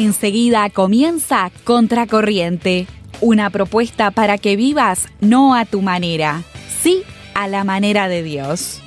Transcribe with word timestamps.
Enseguida 0.00 0.70
comienza 0.70 1.50
Contracorriente, 1.64 2.86
una 3.20 3.50
propuesta 3.50 4.10
para 4.10 4.38
que 4.38 4.56
vivas 4.56 5.08
no 5.20 5.54
a 5.54 5.66
tu 5.66 5.82
manera, 5.82 6.42
sí 6.80 7.02
a 7.34 7.48
la 7.48 7.64
manera 7.64 8.08
de 8.08 8.22
Dios. 8.22 8.80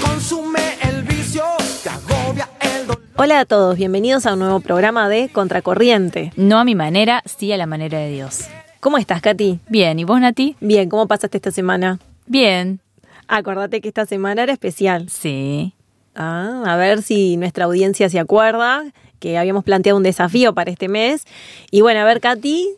Consume 0.00 0.60
el 0.80 1.02
vicio, 1.02 1.42
te 1.82 1.88
agobia 1.88 2.48
el 2.60 2.86
dolor. 2.86 3.02
Hola 3.16 3.40
a 3.40 3.44
todos, 3.44 3.76
bienvenidos 3.76 4.24
a 4.26 4.34
un 4.34 4.38
nuevo 4.38 4.60
programa 4.60 5.08
de 5.08 5.30
Contracorriente. 5.30 6.32
No 6.36 6.60
a 6.60 6.64
mi 6.64 6.76
manera, 6.76 7.24
sí 7.24 7.50
a 7.50 7.56
la 7.56 7.66
manera 7.66 7.98
de 7.98 8.12
Dios. 8.12 8.44
¿Cómo 8.78 8.98
estás, 8.98 9.20
Katy? 9.20 9.58
Bien, 9.68 9.98
¿y 9.98 10.04
vos, 10.04 10.20
Nati? 10.20 10.54
Bien, 10.60 10.88
¿cómo 10.88 11.08
pasaste 11.08 11.38
esta 11.38 11.50
semana? 11.50 11.98
Bien. 12.26 12.83
Acordate 13.28 13.80
que 13.80 13.88
esta 13.88 14.06
semana 14.06 14.42
era 14.42 14.52
especial. 14.52 15.08
Sí. 15.08 15.74
Ah, 16.14 16.62
a 16.66 16.76
ver 16.76 17.02
si 17.02 17.36
nuestra 17.36 17.64
audiencia 17.64 18.08
se 18.08 18.18
acuerda 18.18 18.84
que 19.18 19.38
habíamos 19.38 19.64
planteado 19.64 19.96
un 19.96 20.02
desafío 20.02 20.54
para 20.54 20.70
este 20.70 20.88
mes. 20.88 21.24
Y 21.70 21.80
bueno, 21.80 22.00
a 22.00 22.04
ver, 22.04 22.20
Katy, 22.20 22.68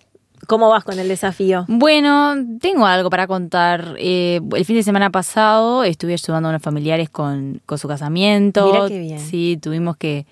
¿cómo 0.46 0.68
vas 0.68 0.84
con 0.84 0.98
el 0.98 1.08
desafío? 1.08 1.64
Bueno, 1.68 2.34
tengo 2.60 2.86
algo 2.86 3.10
para 3.10 3.26
contar. 3.26 3.96
Eh, 3.98 4.40
el 4.54 4.64
fin 4.64 4.76
de 4.76 4.82
semana 4.82 5.10
pasado 5.10 5.84
estuve 5.84 6.12
ayudando 6.14 6.48
a 6.48 6.50
unos 6.50 6.62
familiares 6.62 7.10
con, 7.10 7.60
con 7.66 7.78
su 7.78 7.88
casamiento. 7.88 8.66
Mira 8.66 8.88
qué 8.88 8.98
bien. 9.00 9.18
Sí, 9.18 9.58
tuvimos 9.60 9.96
que, 9.96 10.24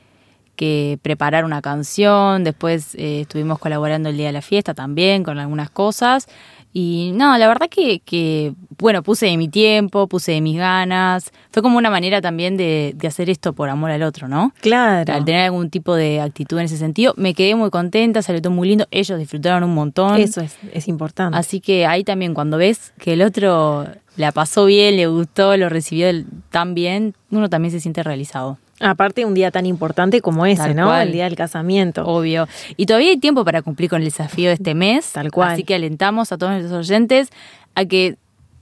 que 0.56 0.98
preparar 1.02 1.44
una 1.44 1.60
canción. 1.60 2.44
Después 2.44 2.94
eh, 2.94 3.22
estuvimos 3.22 3.58
colaborando 3.58 4.08
el 4.08 4.16
día 4.16 4.26
de 4.28 4.32
la 4.32 4.42
fiesta 4.42 4.72
también 4.72 5.24
con 5.24 5.38
algunas 5.38 5.68
cosas. 5.68 6.28
Y 6.76 7.12
no, 7.14 7.38
la 7.38 7.46
verdad 7.46 7.68
que, 7.70 8.00
que, 8.00 8.52
bueno, 8.78 9.04
puse 9.04 9.26
de 9.26 9.36
mi 9.36 9.48
tiempo, 9.48 10.08
puse 10.08 10.32
de 10.32 10.40
mis 10.40 10.58
ganas. 10.58 11.30
Fue 11.52 11.62
como 11.62 11.78
una 11.78 11.88
manera 11.88 12.20
también 12.20 12.56
de, 12.56 12.94
de 12.96 13.06
hacer 13.06 13.30
esto 13.30 13.52
por 13.52 13.68
amor 13.68 13.92
al 13.92 14.02
otro, 14.02 14.26
¿no? 14.26 14.52
Claro. 14.60 15.14
Al 15.14 15.24
tener 15.24 15.42
algún 15.42 15.70
tipo 15.70 15.94
de 15.94 16.20
actitud 16.20 16.58
en 16.58 16.64
ese 16.64 16.76
sentido. 16.76 17.14
Me 17.16 17.32
quedé 17.32 17.54
muy 17.54 17.70
contenta, 17.70 18.22
salió 18.22 18.42
todo 18.42 18.52
muy 18.52 18.68
lindo. 18.68 18.88
Ellos 18.90 19.20
disfrutaron 19.20 19.62
un 19.62 19.72
montón. 19.72 20.20
Eso 20.20 20.40
es, 20.40 20.58
es 20.72 20.88
importante. 20.88 21.38
Así 21.38 21.60
que 21.60 21.86
ahí 21.86 22.02
también 22.02 22.34
cuando 22.34 22.58
ves 22.58 22.92
que 22.98 23.12
el 23.12 23.22
otro 23.22 23.86
la 24.16 24.32
pasó 24.32 24.64
bien, 24.64 24.96
le 24.96 25.06
gustó, 25.06 25.56
lo 25.56 25.68
recibió 25.68 26.08
tan 26.50 26.74
bien, 26.74 27.14
uno 27.30 27.48
también 27.48 27.70
se 27.70 27.78
siente 27.78 28.02
realizado. 28.02 28.58
Aparte, 28.84 29.24
un 29.24 29.34
día 29.34 29.50
tan 29.50 29.66
importante 29.66 30.20
como 30.20 30.44
ese, 30.46 30.62
Tal 30.62 30.76
¿no? 30.76 30.86
cual. 30.86 31.08
El 31.08 31.12
día 31.12 31.24
del 31.24 31.36
casamiento. 31.36 32.06
Obvio. 32.06 32.46
Y 32.76 32.86
todavía 32.86 33.10
hay 33.10 33.16
tiempo 33.16 33.44
para 33.44 33.62
cumplir 33.62 33.88
con 33.88 34.00
el 34.00 34.04
desafío 34.04 34.48
de 34.48 34.54
este 34.54 34.74
mes. 34.74 35.12
Tal 35.12 35.30
cual. 35.30 35.52
Así 35.52 35.64
que 35.64 35.74
alentamos 35.74 36.32
a 36.32 36.38
todos 36.38 36.52
nuestros 36.52 36.86
oyentes 36.86 37.30
a 37.74 37.84
que, 37.86 38.16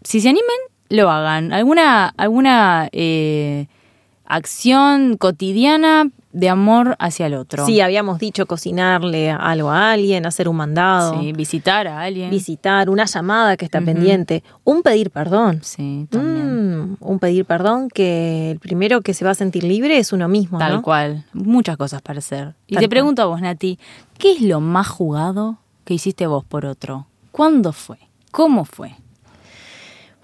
si 0.04 0.20
se 0.20 0.28
animen, 0.28 0.56
lo 0.88 1.10
hagan. 1.10 1.52
Alguna, 1.52 2.14
alguna 2.16 2.88
eh, 2.92 3.66
acción 4.24 5.16
cotidiana 5.16 6.08
de 6.32 6.48
amor 6.48 6.96
hacia 6.98 7.26
el 7.26 7.34
otro. 7.34 7.66
Sí, 7.66 7.80
habíamos 7.82 8.18
dicho 8.18 8.46
cocinarle 8.46 9.30
algo 9.30 9.70
a 9.70 9.92
alguien, 9.92 10.24
hacer 10.26 10.48
un 10.48 10.56
mandado, 10.56 11.20
Sí, 11.20 11.32
visitar 11.32 11.86
a 11.86 12.00
alguien. 12.00 12.30
visitar, 12.30 12.88
una 12.88 13.04
llamada 13.04 13.56
que 13.58 13.64
está 13.66 13.80
pendiente, 13.82 14.42
un 14.64 14.82
pedir 14.82 15.10
perdón. 15.10 15.60
Sí, 15.62 16.06
también. 16.10 16.92
Mm, 16.92 16.96
un 17.00 17.18
pedir 17.18 17.44
perdón 17.44 17.88
que 17.90 18.50
el 18.52 18.58
primero 18.60 19.02
que 19.02 19.12
se 19.14 19.24
va 19.24 19.32
a 19.32 19.34
sentir 19.34 19.62
libre 19.64 19.98
es 19.98 20.12
uno 20.12 20.26
mismo, 20.26 20.58
Tal 20.58 20.72
¿no? 20.76 20.82
cual. 20.82 21.24
Muchas 21.34 21.76
cosas 21.76 22.00
para 22.02 22.20
hacer. 22.20 22.54
Y 22.66 22.74
Tal 22.74 22.80
te 22.80 22.86
cual. 22.86 22.88
pregunto 22.88 23.22
a 23.22 23.26
vos, 23.26 23.40
Nati, 23.40 23.78
¿qué 24.18 24.32
es 24.32 24.40
lo 24.40 24.60
más 24.60 24.88
jugado 24.88 25.58
que 25.84 25.94
hiciste 25.94 26.26
vos 26.26 26.44
por 26.44 26.64
otro? 26.64 27.06
¿Cuándo 27.30 27.72
fue? 27.72 27.98
¿Cómo 28.30 28.64
fue? 28.64 28.94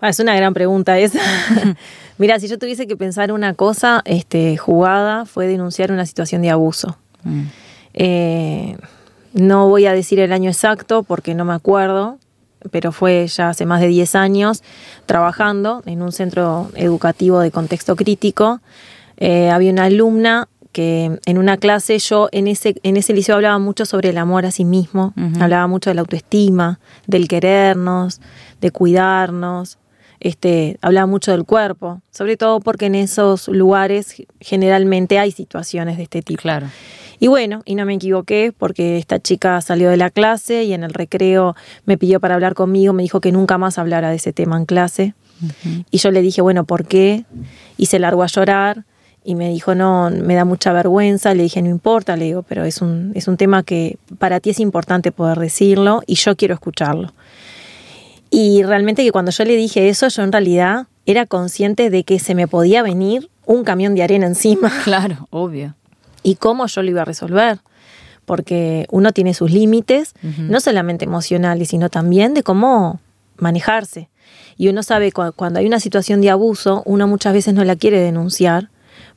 Ah, 0.00 0.08
es 0.08 0.20
una 0.20 0.34
gran 0.36 0.54
pregunta 0.54 0.98
esa. 0.98 1.18
Mira, 2.18 2.38
si 2.40 2.48
yo 2.48 2.58
tuviese 2.58 2.86
que 2.86 2.96
pensar 2.96 3.32
una 3.32 3.54
cosa 3.54 4.02
este, 4.04 4.56
jugada, 4.56 5.24
fue 5.24 5.46
denunciar 5.46 5.92
una 5.92 6.04
situación 6.04 6.42
de 6.42 6.50
abuso. 6.50 6.98
Mm. 7.22 7.42
Eh, 7.94 8.76
no 9.32 9.68
voy 9.68 9.86
a 9.86 9.92
decir 9.92 10.18
el 10.18 10.32
año 10.32 10.50
exacto 10.50 11.04
porque 11.04 11.34
no 11.34 11.44
me 11.44 11.54
acuerdo, 11.54 12.18
pero 12.70 12.92
fue 12.92 13.26
ya 13.28 13.50
hace 13.50 13.66
más 13.66 13.80
de 13.80 13.88
10 13.88 14.14
años 14.16 14.62
trabajando 15.06 15.82
en 15.86 16.02
un 16.02 16.12
centro 16.12 16.70
educativo 16.74 17.40
de 17.40 17.50
contexto 17.50 17.94
crítico. 17.94 18.60
Eh, 19.16 19.50
había 19.50 19.72
una 19.72 19.84
alumna 19.84 20.48
que 20.72 21.18
en 21.24 21.38
una 21.38 21.56
clase 21.56 21.98
yo 21.98 22.28
en 22.32 22.46
ese, 22.46 22.76
en 22.82 22.96
ese 22.96 23.12
liceo 23.12 23.36
hablaba 23.36 23.58
mucho 23.58 23.84
sobre 23.84 24.10
el 24.10 24.18
amor 24.18 24.44
a 24.44 24.50
sí 24.50 24.64
mismo, 24.64 25.14
hablaba 25.40 25.66
mucho 25.66 25.90
de 25.90 25.94
la 25.94 26.02
autoestima, 26.02 26.78
del 27.06 27.26
querernos, 27.26 28.20
de 28.60 28.70
cuidarnos, 28.70 29.78
este, 30.20 30.78
hablaba 30.80 31.06
mucho 31.06 31.32
del 31.32 31.44
cuerpo, 31.44 32.00
sobre 32.10 32.36
todo 32.36 32.60
porque 32.60 32.86
en 32.86 32.94
esos 32.94 33.48
lugares 33.48 34.22
generalmente 34.40 35.18
hay 35.18 35.32
situaciones 35.32 35.96
de 35.96 36.04
este 36.04 36.22
tipo. 36.22 36.42
Claro. 36.42 36.68
Y 37.20 37.26
bueno, 37.26 37.62
y 37.64 37.74
no 37.74 37.84
me 37.84 37.94
equivoqué 37.94 38.52
porque 38.56 38.96
esta 38.96 39.20
chica 39.20 39.60
salió 39.60 39.90
de 39.90 39.96
la 39.96 40.10
clase 40.10 40.64
y 40.64 40.72
en 40.72 40.84
el 40.84 40.94
recreo 40.94 41.56
me 41.84 41.98
pidió 41.98 42.20
para 42.20 42.34
hablar 42.34 42.54
conmigo, 42.54 42.92
me 42.92 43.02
dijo 43.02 43.20
que 43.20 43.32
nunca 43.32 43.58
más 43.58 43.78
hablara 43.78 44.10
de 44.10 44.16
ese 44.16 44.32
tema 44.32 44.56
en 44.56 44.66
clase. 44.66 45.14
Y 45.90 45.98
yo 45.98 46.10
le 46.10 46.20
dije, 46.20 46.42
bueno, 46.42 46.64
¿por 46.64 46.86
qué? 46.86 47.24
Y 47.76 47.86
se 47.86 47.98
largó 47.98 48.22
a 48.24 48.26
llorar 48.26 48.84
y 49.24 49.34
me 49.34 49.50
dijo, 49.50 49.74
no, 49.74 50.10
me 50.10 50.34
da 50.34 50.44
mucha 50.44 50.72
vergüenza. 50.72 51.34
Le 51.34 51.44
dije, 51.44 51.62
no 51.62 51.68
importa, 51.68 52.16
le 52.16 52.24
digo, 52.26 52.42
pero 52.42 52.64
es 52.64 52.82
un, 52.82 53.12
es 53.14 53.28
un 53.28 53.36
tema 53.36 53.62
que 53.62 53.98
para 54.18 54.40
ti 54.40 54.50
es 54.50 54.60
importante 54.60 55.12
poder 55.12 55.38
decirlo 55.38 56.02
y 56.06 56.14
yo 56.14 56.36
quiero 56.36 56.54
escucharlo. 56.54 57.12
Y 58.30 58.62
realmente 58.62 59.02
que 59.04 59.12
cuando 59.12 59.30
yo 59.30 59.44
le 59.44 59.56
dije 59.56 59.88
eso, 59.88 60.08
yo 60.08 60.22
en 60.22 60.32
realidad 60.32 60.86
era 61.06 61.24
consciente 61.26 61.88
de 61.90 62.04
que 62.04 62.18
se 62.18 62.34
me 62.34 62.46
podía 62.48 62.82
venir 62.82 63.30
un 63.46 63.64
camión 63.64 63.94
de 63.94 64.02
arena 64.02 64.26
encima 64.26 64.70
Claro, 64.84 65.26
obvio. 65.30 65.74
y 66.22 66.34
cómo 66.36 66.66
yo 66.66 66.82
lo 66.82 66.90
iba 66.90 67.02
a 67.02 67.06
resolver. 67.06 67.60
Porque 68.26 68.86
uno 68.90 69.12
tiene 69.12 69.32
sus 69.32 69.50
límites, 69.50 70.12
no 70.36 70.60
solamente 70.60 71.06
emocionales, 71.06 71.68
sino 71.70 71.88
también 71.88 72.34
de 72.34 72.42
cómo 72.42 73.00
manejarse. 73.38 74.10
Y 74.58 74.68
uno 74.68 74.82
sabe 74.82 75.12
cu- 75.12 75.32
cuando 75.34 75.60
hay 75.60 75.66
una 75.66 75.80
situación 75.80 76.20
de 76.20 76.28
abuso, 76.28 76.82
uno 76.84 77.06
muchas 77.06 77.32
veces 77.32 77.54
no 77.54 77.64
la 77.64 77.74
quiere 77.76 78.00
denunciar, 78.00 78.68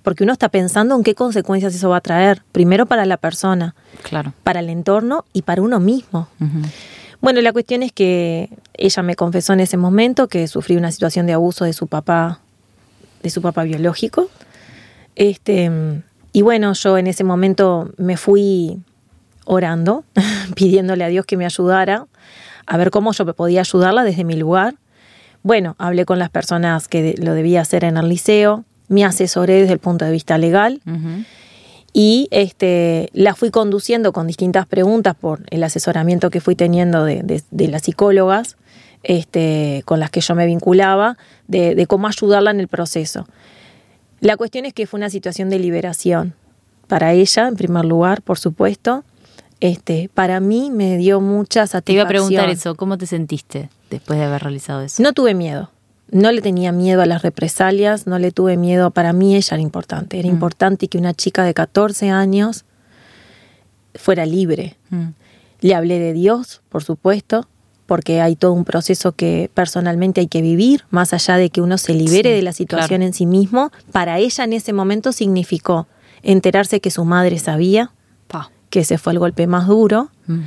porque 0.01 0.23
uno 0.23 0.31
está 0.31 0.47
pensando 0.47 0.95
en 0.95 1.03
qué 1.03 1.13
consecuencias 1.13 1.75
eso 1.75 1.89
va 1.89 1.97
a 1.97 2.01
traer, 2.01 2.41
primero 2.53 2.85
para 2.85 3.05
la 3.05 3.17
persona, 3.17 3.75
Claro. 4.01 4.31
para 4.43 4.61
el 4.61 4.69
entorno 4.69 5.25
y 5.33 5.41
para 5.41 5.61
uno 5.61 5.81
mismo. 5.81 6.29
Bueno, 7.21 7.39
la 7.41 7.53
cuestión 7.53 7.83
es 7.83 7.91
que 7.91 8.49
ella 8.73 9.03
me 9.03 9.15
confesó 9.15 9.53
en 9.53 9.59
ese 9.59 9.77
momento 9.77 10.27
que 10.27 10.47
sufrió 10.47 10.79
una 10.79 10.91
situación 10.91 11.27
de 11.27 11.33
abuso 11.33 11.65
de 11.65 11.73
su 11.73 11.87
papá, 11.87 12.39
de 13.21 13.29
su 13.29 13.41
papá 13.41 13.63
biológico. 13.63 14.29
Este, 15.15 15.69
y 16.33 16.41
bueno, 16.41 16.73
yo 16.73 16.97
en 16.97 17.05
ese 17.05 17.23
momento 17.23 17.91
me 17.97 18.17
fui 18.17 18.79
orando, 19.45 20.03
pidiéndole 20.55 21.03
a 21.03 21.09
Dios 21.09 21.25
que 21.25 21.37
me 21.37 21.45
ayudara, 21.45 22.07
a 22.65 22.77
ver 22.77 22.89
cómo 22.89 23.11
yo 23.11 23.31
podía 23.33 23.61
ayudarla 23.61 24.03
desde 24.03 24.23
mi 24.23 24.35
lugar. 24.35 24.75
Bueno, 25.43 25.75
hablé 25.77 26.05
con 26.05 26.17
las 26.17 26.29
personas 26.29 26.87
que 26.87 27.15
lo 27.17 27.33
debía 27.33 27.61
hacer 27.61 27.83
en 27.83 27.97
el 27.97 28.09
liceo, 28.09 28.63
me 28.87 29.05
asesoré 29.05 29.61
desde 29.61 29.73
el 29.73 29.79
punto 29.79 30.05
de 30.05 30.11
vista 30.11 30.37
legal 30.37 30.81
Ujú. 30.85 31.23
Y 31.93 32.27
este, 32.31 33.09
la 33.13 33.35
fui 33.35 33.51
conduciendo 33.51 34.13
con 34.13 34.27
distintas 34.27 34.65
preguntas 34.65 35.15
por 35.19 35.41
el 35.49 35.63
asesoramiento 35.63 36.29
que 36.29 36.39
fui 36.41 36.55
teniendo 36.55 37.03
de, 37.05 37.21
de- 37.23 37.43
de 37.51 37.67
las 37.67 37.83
psicólogas 37.83 38.55
este, 39.03 39.81
con 39.85 39.99
las 39.99 40.09
que 40.11 40.21
yo 40.21 40.35
me 40.35 40.45
vinculaba, 40.45 41.17
de, 41.47 41.75
de 41.75 41.87
cómo 41.87 42.07
ayudarla 42.07 42.51
en 42.51 42.59
el 42.59 42.67
proceso. 42.67 43.27
La 44.19 44.37
cuestión 44.37 44.65
es 44.65 44.73
que 44.73 44.85
fue 44.87 44.99
una 44.99 45.09
situación 45.09 45.49
de 45.49 45.57
liberación 45.59 46.35
para 46.87 47.11
ella, 47.13 47.47
en 47.47 47.55
primer 47.55 47.85
lugar, 47.85 48.21
por 48.21 48.37
supuesto. 48.37 49.03
Este, 49.59 50.09
para 50.13 50.39
mí 50.39 50.69
me 50.71 50.97
dio 50.97 51.19
mucha 51.21 51.65
satisfacción. 51.67 51.83
Te 51.83 51.93
iba 51.93 52.03
a 52.03 52.07
preguntar 52.07 52.49
eso, 52.49 52.75
¿cómo 52.75 52.97
te 52.97 53.05
sentiste 53.07 53.69
después 53.89 54.17
de 54.19 54.25
haber 54.25 54.41
realizado 54.43 54.81
eso? 54.81 55.01
No 55.03 55.13
tuve 55.13 55.33
miedo. 55.33 55.71
No 56.11 56.31
le 56.31 56.41
tenía 56.41 56.71
miedo 56.71 57.01
a 57.01 57.05
las 57.05 57.21
represalias, 57.21 58.05
no 58.05 58.19
le 58.19 58.31
tuve 58.31 58.57
miedo. 58.57 58.91
Para 58.91 59.13
mí 59.13 59.35
ella 59.35 59.55
era 59.55 59.61
importante. 59.61 60.19
Era 60.19 60.27
Mm. 60.27 60.31
importante 60.33 60.87
que 60.87 60.97
una 60.97 61.13
chica 61.13 61.43
de 61.43 61.53
14 61.53 62.09
años 62.09 62.65
fuera 63.95 64.25
libre. 64.25 64.77
Mm. 64.89 65.07
Le 65.61 65.75
hablé 65.75 65.99
de 65.99 66.13
Dios, 66.13 66.61
por 66.69 66.83
supuesto, 66.83 67.47
porque 67.85 68.21
hay 68.21 68.35
todo 68.35 68.53
un 68.53 68.63
proceso 68.65 69.11
que 69.11 69.49
personalmente 69.53 70.21
hay 70.21 70.27
que 70.27 70.41
vivir, 70.41 70.83
más 70.89 71.13
allá 71.13 71.35
de 71.37 71.49
que 71.49 71.61
uno 71.61 71.77
se 71.77 71.93
libere 71.93 72.29
Sí, 72.29 72.35
de 72.35 72.41
la 72.41 72.53
situación 72.53 72.87
claro. 72.99 73.03
en 73.03 73.13
sí 73.13 73.25
mismo. 73.25 73.71
Para 73.91 74.17
ella 74.19 74.43
en 74.45 74.53
ese 74.53 74.71
momento 74.73 75.11
significó 75.11 75.87
enterarse 76.23 76.79
que 76.79 76.89
su 76.91 77.03
madre 77.05 77.37
sabía, 77.39 77.91
Pa. 78.27 78.51
que 78.69 78.79
ese 78.81 78.97
fue 78.97 79.13
el 79.13 79.19
golpe 79.19 79.45
más 79.47 79.67
duro, 79.67 80.09
Mm. 80.27 80.39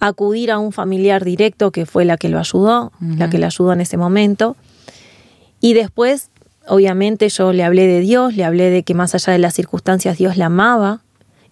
Acudir 0.00 0.50
a 0.50 0.58
un 0.58 0.72
familiar 0.72 1.24
directo 1.24 1.70
que 1.70 1.86
fue 1.86 2.04
la 2.04 2.16
que 2.16 2.28
lo 2.28 2.38
ayudó, 2.38 2.92
la 3.00 3.30
que 3.30 3.38
le 3.38 3.46
ayudó 3.46 3.72
en 3.72 3.80
ese 3.80 3.96
momento. 3.96 4.56
Y 5.60 5.74
después, 5.74 6.30
obviamente, 6.68 7.28
yo 7.28 7.52
le 7.52 7.64
hablé 7.64 7.86
de 7.86 8.00
Dios, 8.00 8.34
le 8.34 8.44
hablé 8.44 8.70
de 8.70 8.82
que 8.82 8.94
más 8.94 9.14
allá 9.14 9.32
de 9.32 9.38
las 9.38 9.54
circunstancias 9.54 10.18
Dios 10.18 10.36
la 10.36 10.46
amaba 10.46 11.02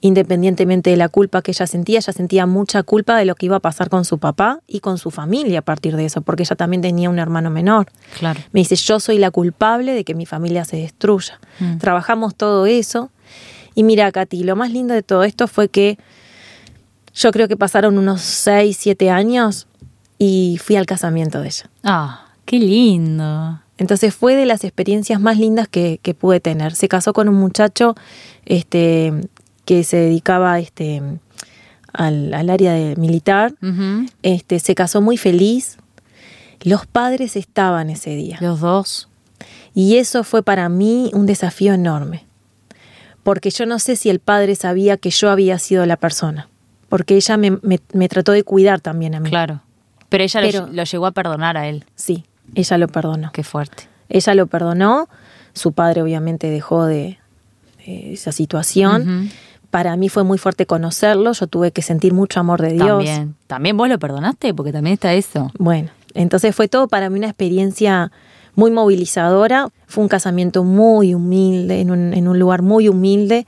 independientemente 0.01 0.91
de 0.91 0.97
la 0.97 1.09
culpa 1.09 1.43
que 1.43 1.53
ella 1.53 1.67
sentía, 1.67 1.99
ella 1.99 2.13
sentía 2.13 2.47
mucha 2.47 2.83
culpa 2.83 3.17
de 3.17 3.25
lo 3.25 3.35
que 3.35 3.47
iba 3.47 3.57
a 3.57 3.61
pasar 3.61 3.89
con 3.89 4.05
su 4.05 4.19
papá 4.19 4.61
y 4.67 4.81
con 4.81 4.99
su 4.99 5.11
familia 5.11 5.61
a 5.61 5.63
partir 5.63 5.97
de 5.97 6.05
eso, 6.05 6.21
porque 6.21 6.43
ella 6.43 6.57
también 6.57 6.83
tenía 6.83 7.11
un 7.11 7.19
hermano 7.19 7.51
menor. 7.51 7.87
Claro. 8.19 8.41
Me 8.53 8.61
dice, 8.61 8.77
yo 8.77 9.01
soy 9.01 9.19
la 9.19 9.31
culpable 9.31 9.95
de 9.95 10.05
que 10.05 10.15
mi 10.15 10.27
familia 10.27 10.65
se 10.65 10.77
destruya. 10.77 11.41
Mm. 11.59 11.79
Trabajamos 11.79 12.35
todo 12.35 12.67
eso. 12.67 13.11
Y 13.75 13.83
mira, 13.83 14.11
Katy, 14.13 14.45
lo 14.45 14.57
más 14.57 14.71
lindo 14.71 14.95
de 14.95 15.03
todo 15.03 15.25
esto 15.25 15.49
fue 15.49 15.69
que 15.69 15.99
yo 17.17 17.33
creo 17.33 17.49
que 17.49 17.57
pasaron 17.57 17.99
unos 17.99 18.21
6, 18.21 18.77
7 18.79 19.11
años 19.11 19.67
y 20.19 20.61
fui 20.63 20.77
al 20.77 20.87
casamiento 20.87 21.41
de 21.41 21.49
ella. 21.49 21.71
Ah, 21.83 22.27
qué 22.45 22.59
lindo. 22.59 23.61
Entonces 23.79 24.15
fue 24.15 24.37
de 24.37 24.47
las 24.47 24.65
experiencias 24.65 25.21
más 25.21 25.39
lindas 25.39 25.67
que, 25.69 25.99
que 26.03 26.15
pude 26.15 26.41
tener. 26.41 26.75
Se 26.75 26.89
casó 26.89 27.13
con 27.13 27.29
un 27.29 27.37
muchacho 27.37 27.95
este, 28.45 29.13
que 29.65 29.83
se 29.83 29.97
dedicaba 29.97 30.59
este, 30.59 31.03
al, 31.93 32.35
al 32.35 32.51
área 32.51 32.73
de 32.73 32.97
militar. 32.97 33.55
Este, 34.23 34.59
se 34.61 34.75
casó 34.75 35.01
muy 35.01 35.17
feliz. 35.17 35.79
Los 36.63 36.87
padres 36.87 37.37
estaban 37.37 37.91
ese 37.91 38.11
día. 38.11 38.39
Los 38.41 38.61
dos. 38.61 39.09
Y 39.75 39.97
eso 39.97 40.25
fue 40.25 40.43
para 40.43 40.69
mí 40.69 41.11
un 41.15 41.27
desafío 41.27 41.75
enorme. 41.75 42.27
Porque 43.23 43.51
yo 43.51 43.67
no 43.67 43.79
sé 43.79 43.97
si 43.97 44.09
el 44.09 44.21
padre 44.21 44.55
sabía 44.55 44.97
que 44.97 45.11
yo 45.11 45.31
había 45.31 45.59
sido 45.59 45.85
la 45.85 45.97
persona. 45.97 46.49
Porque 46.89 47.17
ella 47.17 47.37
me, 47.37 47.51
me- 47.63 47.81
me 47.93 48.09
trató 48.09 48.33
de 48.33 48.43
cuidar 48.45 48.81
también 48.81 49.15
a 49.15 49.21
mí. 49.21 49.29
Claro. 49.31 49.61
Pero 50.09 50.25
ella 50.25 50.41
lo- 50.41 50.47
Pero- 50.47 50.69
lo, 50.73 50.85
llegó 50.85 51.07
a 51.07 51.11
perdonar 51.13 51.57
a 51.57 51.69
él. 51.69 51.85
Sí, 51.95 52.25
ella 52.55 52.79
lo 52.79 52.89
perdonó. 52.89 53.31
Qué 53.33 53.43
fuerte. 53.43 53.89
Ella 54.09 54.35
lo 54.35 54.47
perdonó. 54.47 55.09
Su 55.53 55.73
padre 55.73 56.03
obviamente 56.03 56.49
dejó 56.51 56.85
de, 56.85 57.19
de 57.85 58.13
esa 58.13 58.31
situación. 58.33 59.31
Para 59.71 59.97
mí 59.97 60.09
fue 60.09 60.23
muy 60.23 60.39
fuerte 60.39 60.65
conocerlo. 60.67 61.33
Yo 61.33 61.47
tuve 61.49 61.73
que 61.73 61.83
sentir 61.83 62.13
mucho 62.15 62.39
amor 62.41 62.63
de 62.63 62.73
Dios. 62.75 62.87
También. 62.89 63.35
También 63.47 63.77
vos 63.77 63.89
lo 63.89 63.99
perdonaste, 63.99 64.55
porque 64.55 64.73
también 64.73 64.95
está 64.95 65.13
eso. 65.15 65.51
Bueno, 65.59 65.91
entonces 66.15 66.55
fue 66.55 66.69
todo 66.69 66.87
para 66.89 67.11
mí 67.11 67.19
una 67.19 67.27
experiencia 67.29 68.13
muy 68.55 68.71
movilizadora. 68.71 69.69
Fue 69.87 70.03
un 70.03 70.09
casamiento 70.09 70.63
muy 70.63 71.15
humilde, 71.15 71.81
en 71.81 71.91
un, 71.91 72.15
en 72.15 72.29
un 72.29 72.39
lugar 72.39 72.63
muy 72.63 72.89
humilde, 72.89 73.47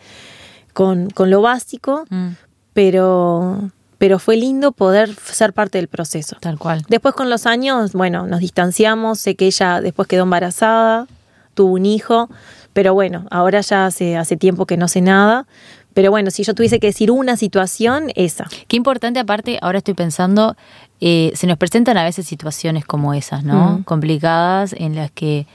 con, 0.72 1.08
con 1.10 1.30
lo 1.30 1.40
básico, 1.40 2.04
Mm, 2.10 2.28
pero, 2.78 3.72
pero 3.98 4.20
fue 4.20 4.36
lindo 4.36 4.70
poder 4.70 5.12
ser 5.12 5.52
parte 5.52 5.78
del 5.78 5.88
proceso. 5.88 6.36
tal 6.38 6.60
cual. 6.60 6.84
Después 6.88 7.12
con 7.12 7.28
los 7.28 7.44
años, 7.44 7.92
bueno, 7.92 8.28
nos 8.28 8.38
distanciamos, 8.38 9.18
sé 9.18 9.34
que 9.34 9.46
ella 9.46 9.80
después 9.80 10.06
quedó 10.06 10.22
embarazada, 10.22 11.08
tuvo 11.54 11.72
un 11.72 11.84
hijo, 11.84 12.30
pero 12.74 12.94
bueno, 12.94 13.26
ahora 13.32 13.62
ya 13.62 13.86
hace, 13.86 14.16
hace 14.16 14.36
tiempo 14.36 14.64
que 14.64 14.76
no 14.76 14.86
sé 14.86 15.00
nada. 15.00 15.48
Pero 15.92 16.12
bueno, 16.12 16.30
si 16.30 16.44
yo 16.44 16.54
tuviese 16.54 16.78
que 16.78 16.86
decir 16.86 17.10
una 17.10 17.36
situación, 17.36 18.12
esa. 18.14 18.46
Qué 18.68 18.76
importante, 18.76 19.18
aparte, 19.18 19.58
ahora 19.60 19.78
estoy 19.78 19.94
pensando, 19.94 20.56
eh, 21.00 21.32
se 21.34 21.48
nos 21.48 21.58
presentan 21.58 21.98
a 21.98 22.04
veces 22.04 22.28
situaciones 22.28 22.84
como 22.84 23.12
esas, 23.12 23.42
¿no? 23.42 23.78
Mm. 23.78 23.82
Complicadas 23.82 24.72
en 24.72 24.94
las 24.94 25.10
que 25.10 25.48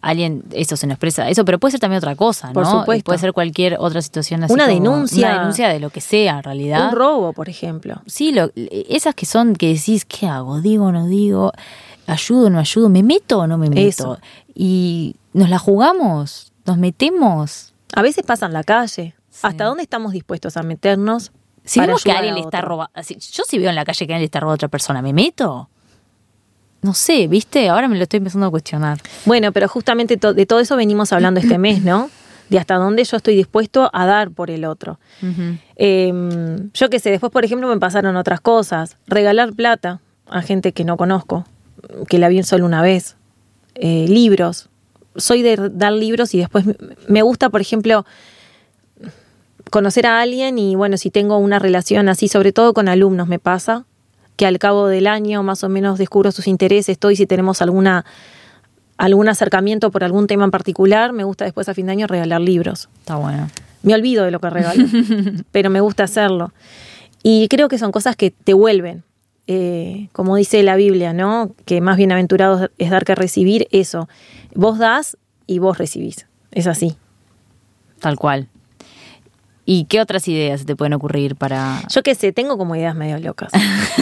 alguien, 0.00 0.42
eso 0.52 0.76
se 0.76 0.86
nos 0.86 0.94
expresa, 0.94 1.28
eso, 1.28 1.44
pero 1.44 1.58
puede 1.58 1.72
ser 1.72 1.80
también 1.80 1.98
otra 1.98 2.16
cosa, 2.16 2.48
¿no? 2.48 2.52
Por 2.54 2.66
supuesto. 2.66 3.04
Puede 3.04 3.18
ser 3.18 3.32
cualquier 3.32 3.76
otra 3.78 4.00
situación 4.02 4.42
así 4.44 4.52
Una 4.52 4.64
como 4.66 4.74
denuncia. 4.74 5.28
Una 5.28 5.38
denuncia 5.38 5.68
de 5.68 5.80
lo 5.80 5.90
que 5.90 6.00
sea, 6.00 6.38
en 6.38 6.42
realidad. 6.42 6.88
Un 6.88 6.96
robo, 6.96 7.32
por 7.32 7.48
ejemplo. 7.48 8.00
Sí, 8.06 8.32
lo- 8.32 8.50
esas 8.56 9.14
que 9.14 9.26
son 9.26 9.54
que 9.54 9.74
decís, 9.74 10.04
¿qué 10.04 10.26
hago? 10.26 10.60
¿Digo 10.60 10.86
o 10.86 10.92
no 10.92 11.06
digo? 11.06 11.52
¿Ayudo 12.06 12.46
o 12.46 12.50
no 12.50 12.58
ayudo? 12.58 12.88
¿Me 12.88 13.02
meto 13.02 13.38
o 13.40 13.46
no 13.46 13.58
me 13.58 13.68
meto? 13.68 13.80
Eso. 13.80 14.18
Y 14.54 15.16
nos 15.32 15.48
la 15.48 15.58
jugamos, 15.58 16.52
nos 16.66 16.78
metemos. 16.78 17.74
A 17.94 18.02
veces 18.02 18.24
pasa 18.24 18.46
en 18.46 18.52
la 18.52 18.64
calle. 18.64 19.14
Sí. 19.30 19.40
¿Hasta 19.42 19.64
dónde 19.64 19.82
estamos 19.82 20.12
dispuestos 20.12 20.56
a 20.56 20.62
meternos? 20.62 21.32
Si 21.64 21.78
vemos 21.80 22.02
que 22.02 22.10
alguien 22.12 22.34
a 22.34 22.36
le 22.38 22.42
está 22.42 22.60
robando, 22.60 22.90
yo 23.00 23.44
si 23.46 23.58
veo 23.58 23.68
en 23.70 23.76
la 23.76 23.84
calle 23.84 23.98
que 24.06 24.12
alguien 24.12 24.20
le 24.22 24.24
está 24.24 24.40
robando 24.40 24.54
a 24.54 24.56
otra 24.56 24.68
persona, 24.68 25.00
¿me 25.00 25.12
meto? 25.12 25.68
No 26.82 26.94
sé, 26.94 27.28
¿viste? 27.28 27.68
Ahora 27.68 27.88
me 27.88 27.96
lo 27.96 28.02
estoy 28.02 28.18
empezando 28.18 28.46
a 28.46 28.50
cuestionar. 28.50 28.98
Bueno, 29.24 29.52
pero 29.52 29.68
justamente 29.68 30.16
to- 30.16 30.34
de 30.34 30.46
todo 30.46 30.60
eso 30.60 30.76
venimos 30.76 31.12
hablando 31.12 31.40
este 31.40 31.56
mes, 31.58 31.82
¿no? 31.82 32.10
De 32.48 32.58
hasta 32.58 32.74
dónde 32.74 33.04
yo 33.04 33.16
estoy 33.16 33.36
dispuesto 33.36 33.88
a 33.92 34.04
dar 34.04 34.30
por 34.32 34.50
el 34.50 34.64
otro. 34.64 34.98
Eh, 35.76 36.12
yo 36.74 36.90
qué 36.90 36.98
sé, 36.98 37.10
después, 37.10 37.32
por 37.32 37.44
ejemplo, 37.44 37.68
me 37.68 37.78
pasaron 37.78 38.16
otras 38.16 38.40
cosas. 38.40 38.96
Regalar 39.06 39.52
plata 39.54 40.00
a 40.28 40.42
gente 40.42 40.72
que 40.72 40.84
no 40.84 40.96
conozco, 40.96 41.46
que 42.08 42.18
la 42.18 42.28
vi 42.28 42.42
solo 42.42 42.66
una 42.66 42.82
vez. 42.82 43.16
Eh, 43.74 44.06
libros. 44.08 44.68
Soy 45.16 45.42
de 45.42 45.70
dar 45.72 45.92
libros 45.92 46.34
y 46.34 46.38
después 46.38 46.64
me 47.08 47.22
gusta, 47.22 47.48
por 47.48 47.60
ejemplo, 47.60 48.04
conocer 49.70 50.06
a 50.06 50.20
alguien 50.20 50.58
y 50.58 50.74
bueno, 50.74 50.96
si 50.96 51.10
tengo 51.10 51.38
una 51.38 51.58
relación 51.58 52.08
así, 52.08 52.28
sobre 52.28 52.52
todo 52.52 52.74
con 52.74 52.88
alumnos 52.88 53.28
me 53.28 53.38
pasa, 53.38 53.84
que 54.36 54.46
al 54.46 54.58
cabo 54.58 54.88
del 54.88 55.06
año 55.06 55.42
más 55.42 55.64
o 55.64 55.68
menos 55.68 55.98
descubro 55.98 56.32
sus 56.32 56.46
intereses, 56.46 56.90
estoy 56.90 57.16
si 57.16 57.26
tenemos 57.26 57.62
alguna 57.62 58.04
algún 58.96 59.28
acercamiento 59.28 59.90
por 59.90 60.04
algún 60.04 60.26
tema 60.26 60.44
en 60.44 60.50
particular, 60.50 61.12
me 61.12 61.24
gusta 61.24 61.44
después 61.44 61.68
a 61.68 61.74
fin 61.74 61.86
de 61.86 61.92
año 61.92 62.06
regalar 62.06 62.40
libros. 62.40 62.88
Está 63.00 63.16
bueno. 63.16 63.48
Me 63.82 63.94
olvido 63.94 64.24
de 64.24 64.30
lo 64.30 64.38
que 64.38 64.48
regalo, 64.48 64.84
pero 65.50 65.70
me 65.70 65.80
gusta 65.80 66.04
hacerlo. 66.04 66.52
Y 67.22 67.48
creo 67.48 67.68
que 67.68 67.78
son 67.78 67.90
cosas 67.90 68.14
que 68.16 68.30
te 68.30 68.54
vuelven. 68.54 69.02
Eh, 69.48 70.08
como 70.12 70.36
dice 70.36 70.62
la 70.62 70.76
Biblia, 70.76 71.12
¿no? 71.12 71.52
Que 71.64 71.80
más 71.80 71.96
bienaventurado 71.96 72.70
es 72.78 72.90
dar 72.90 73.04
que 73.04 73.16
recibir, 73.16 73.66
eso. 73.72 74.08
Vos 74.54 74.78
das 74.78 75.16
y 75.48 75.58
vos 75.58 75.78
recibís. 75.78 76.26
Es 76.52 76.68
así. 76.68 76.96
Tal 77.98 78.16
cual. 78.16 78.48
¿Y 79.64 79.84
qué 79.84 80.00
otras 80.00 80.26
ideas 80.26 80.66
te 80.66 80.74
pueden 80.74 80.92
ocurrir 80.94 81.36
para...? 81.36 81.82
Yo 81.88 82.02
qué 82.02 82.16
sé, 82.16 82.32
tengo 82.32 82.58
como 82.58 82.74
ideas 82.74 82.96
medio 82.96 83.18
locas. 83.18 83.52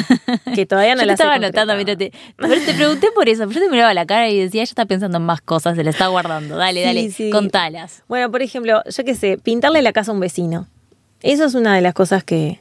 que 0.54 0.64
todavía 0.64 0.94
no 0.94 1.02
Yo 1.02 1.02
te 1.02 1.06
las 1.06 1.20
he 1.20 1.22
estaba 1.22 1.34
anotando, 1.34 1.74
concretado. 1.74 1.98
mírate. 1.98 2.12
Pero 2.36 2.54
te 2.64 2.74
pregunté 2.74 3.08
por 3.14 3.28
eso. 3.28 3.44
Yo 3.50 3.60
te 3.60 3.68
miraba 3.68 3.92
la 3.92 4.06
cara 4.06 4.28
y 4.30 4.38
decía, 4.38 4.62
ella 4.62 4.70
está 4.70 4.86
pensando 4.86 5.18
en 5.18 5.24
más 5.24 5.42
cosas, 5.42 5.76
se 5.76 5.84
la 5.84 5.90
está 5.90 6.06
guardando. 6.06 6.56
Dale, 6.56 6.80
Sí, 6.80 6.86
dale, 6.86 7.10
sí. 7.10 7.30
contalas. 7.30 8.04
Bueno, 8.08 8.30
por 8.30 8.40
ejemplo, 8.40 8.82
yo 8.88 9.04
qué 9.04 9.14
sé, 9.14 9.36
pintarle 9.36 9.82
la 9.82 9.92
casa 9.92 10.12
a 10.12 10.14
un 10.14 10.20
vecino. 10.20 10.66
Eso 11.22 11.44
es 11.44 11.54
una 11.54 11.74
de 11.74 11.82
las 11.82 11.92
cosas 11.92 12.24
que... 12.24 12.58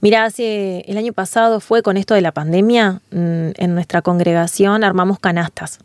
Mira, 0.00 0.24
hace 0.24 0.84
el 0.88 0.98
año 0.98 1.12
pasado 1.12 1.60
fue 1.60 1.82
con 1.82 1.96
esto 1.96 2.14
de 2.14 2.20
la 2.22 2.32
pandemia, 2.32 3.00
mm, 3.12 3.50
en 3.56 3.74
nuestra 3.74 4.02
congregación 4.02 4.82
armamos 4.84 5.18
canastas. 5.20 5.78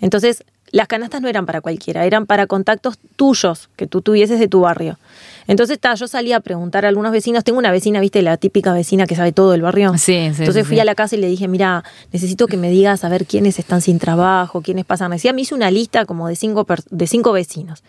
Entonces, 0.00 0.44
las 0.72 0.88
canastas 0.88 1.20
no 1.22 1.28
eran 1.28 1.46
para 1.46 1.60
cualquiera, 1.60 2.04
eran 2.06 2.26
para 2.26 2.46
contactos 2.46 2.98
tuyos 3.16 3.68
que 3.76 3.86
tú 3.86 4.02
tuvieses 4.02 4.40
de 4.40 4.48
tu 4.48 4.62
barrio. 4.62 4.98
Entonces, 5.46 5.78
ta, 5.78 5.94
yo 5.94 6.08
salí 6.08 6.32
a 6.32 6.40
preguntar 6.40 6.84
a 6.84 6.88
algunos 6.88 7.12
vecinos. 7.12 7.44
Tengo 7.44 7.58
una 7.58 7.70
vecina, 7.70 8.00
viste, 8.00 8.22
la 8.22 8.36
típica 8.36 8.72
vecina 8.72 9.06
que 9.06 9.14
sabe 9.16 9.32
todo 9.32 9.50
del 9.52 9.62
barrio. 9.62 9.92
Sí, 9.98 9.98
sí, 10.32 10.38
Entonces 10.38 10.66
fui 10.66 10.76
sí. 10.76 10.80
a 10.80 10.84
la 10.84 10.94
casa 10.94 11.16
y 11.16 11.18
le 11.20 11.26
dije, 11.28 11.46
mira, 11.48 11.84
necesito 12.12 12.46
que 12.46 12.56
me 12.56 12.70
digas 12.70 13.04
a 13.04 13.08
ver 13.08 13.26
quiénes 13.26 13.58
están 13.58 13.80
sin 13.80 13.98
trabajo, 13.98 14.62
quiénes 14.62 14.84
pasan 14.84 15.10
necesidad. 15.10 15.34
Me 15.34 15.42
hice 15.42 15.54
una 15.54 15.70
lista 15.70 16.04
como 16.06 16.26
de 16.28 16.36
cinco, 16.36 16.66
de 16.90 17.06
cinco 17.06 17.32
vecinos. 17.32 17.82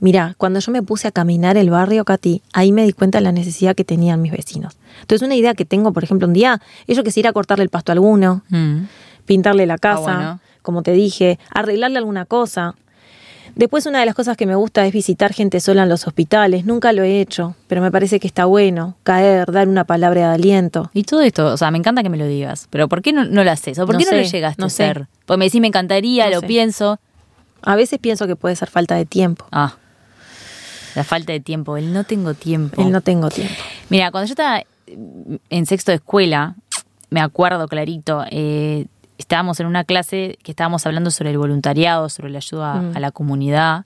Mira, 0.00 0.34
cuando 0.36 0.58
yo 0.60 0.72
me 0.72 0.82
puse 0.82 1.08
a 1.08 1.12
caminar 1.12 1.56
el 1.56 1.70
barrio, 1.70 2.04
Katy, 2.04 2.42
ahí 2.52 2.72
me 2.72 2.84
di 2.84 2.92
cuenta 2.92 3.18
de 3.18 3.22
la 3.22 3.32
necesidad 3.32 3.74
que 3.74 3.84
tenían 3.84 4.20
mis 4.20 4.32
vecinos. 4.32 4.76
Entonces, 5.00 5.24
una 5.24 5.36
idea 5.36 5.54
que 5.54 5.64
tengo, 5.64 5.92
por 5.92 6.04
ejemplo, 6.04 6.26
un 6.26 6.34
día, 6.34 6.60
ellos 6.86 7.04
quisiera 7.04 7.32
cortarle 7.32 7.62
el 7.64 7.70
pasto 7.70 7.92
a 7.92 7.94
alguno, 7.94 8.42
Mm. 8.50 8.82
pintarle 9.24 9.64
la 9.66 9.78
casa, 9.78 10.00
bueno. 10.00 10.40
Como 10.64 10.82
te 10.82 10.90
dije, 10.92 11.38
arreglarle 11.50 11.98
alguna 11.98 12.24
cosa. 12.24 12.74
Después 13.54 13.86
una 13.86 14.00
de 14.00 14.06
las 14.06 14.16
cosas 14.16 14.36
que 14.36 14.46
me 14.46 14.56
gusta 14.56 14.84
es 14.84 14.92
visitar 14.92 15.32
gente 15.32 15.60
sola 15.60 15.84
en 15.84 15.88
los 15.88 16.08
hospitales. 16.08 16.64
Nunca 16.64 16.92
lo 16.92 17.04
he 17.04 17.20
hecho, 17.20 17.54
pero 17.68 17.80
me 17.82 17.92
parece 17.92 18.18
que 18.18 18.26
está 18.26 18.46
bueno 18.46 18.96
caer, 19.04 19.52
dar 19.52 19.68
una 19.68 19.84
palabra 19.84 20.28
de 20.30 20.34
aliento. 20.34 20.90
Y 20.92 21.04
todo 21.04 21.20
esto, 21.20 21.46
o 21.52 21.56
sea, 21.56 21.70
me 21.70 21.78
encanta 21.78 22.02
que 22.02 22.08
me 22.08 22.16
lo 22.16 22.26
digas, 22.26 22.66
pero 22.70 22.88
¿por 22.88 23.00
qué 23.02 23.12
no, 23.12 23.24
no 23.24 23.44
lo 23.44 23.50
haces? 23.52 23.78
¿O 23.78 23.86
por 23.86 23.94
No 23.94 23.98
qué 24.00 24.06
no 24.06 24.16
lo 24.16 24.22
llegaste 24.24 24.60
no 24.60 24.66
a 24.66 24.70
sé. 24.70 24.84
hacer? 24.84 25.06
Pues 25.26 25.38
me 25.38 25.44
decís, 25.44 25.60
me 25.60 25.68
encantaría, 25.68 26.28
lo 26.30 26.40
sé. 26.40 26.46
pienso. 26.48 26.98
A 27.62 27.76
veces 27.76 28.00
pienso 28.00 28.26
que 28.26 28.34
puede 28.34 28.56
ser 28.56 28.70
falta 28.70 28.96
de 28.96 29.04
tiempo. 29.04 29.46
Ah, 29.52 29.76
la 30.96 31.04
falta 31.04 31.32
de 31.32 31.40
tiempo, 31.40 31.76
el 31.76 31.92
no 31.92 32.04
tengo 32.04 32.34
tiempo. 32.34 32.80
El 32.82 32.90
no 32.90 33.02
tengo 33.02 33.28
tiempo. 33.28 33.54
Mira, 33.88 34.10
cuando 34.10 34.26
yo 34.26 34.32
estaba 34.32 34.62
en 35.50 35.66
sexto 35.66 35.92
de 35.92 35.96
escuela, 35.96 36.54
me 37.10 37.20
acuerdo 37.20 37.68
clarito, 37.68 38.24
eh, 38.30 38.86
estábamos 39.18 39.60
en 39.60 39.66
una 39.66 39.84
clase 39.84 40.38
que 40.42 40.52
estábamos 40.52 40.84
hablando 40.86 41.10
sobre 41.10 41.30
el 41.30 41.38
voluntariado, 41.38 42.08
sobre 42.08 42.30
la 42.30 42.38
ayuda 42.38 42.74
Mm. 42.82 42.96
a 42.96 43.00
la 43.00 43.10
comunidad, 43.10 43.84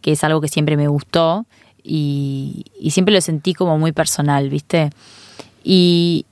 que 0.00 0.12
es 0.12 0.22
algo 0.24 0.40
que 0.40 0.48
siempre 0.48 0.76
me 0.76 0.88
gustó 0.88 1.46
y, 1.82 2.64
y 2.78 2.90
siempre 2.90 3.14
lo 3.14 3.20
sentí 3.20 3.54
como 3.54 3.78
muy 3.78 3.92
personal, 3.92 4.48
¿viste? 4.50 4.90
Y, 5.64 6.26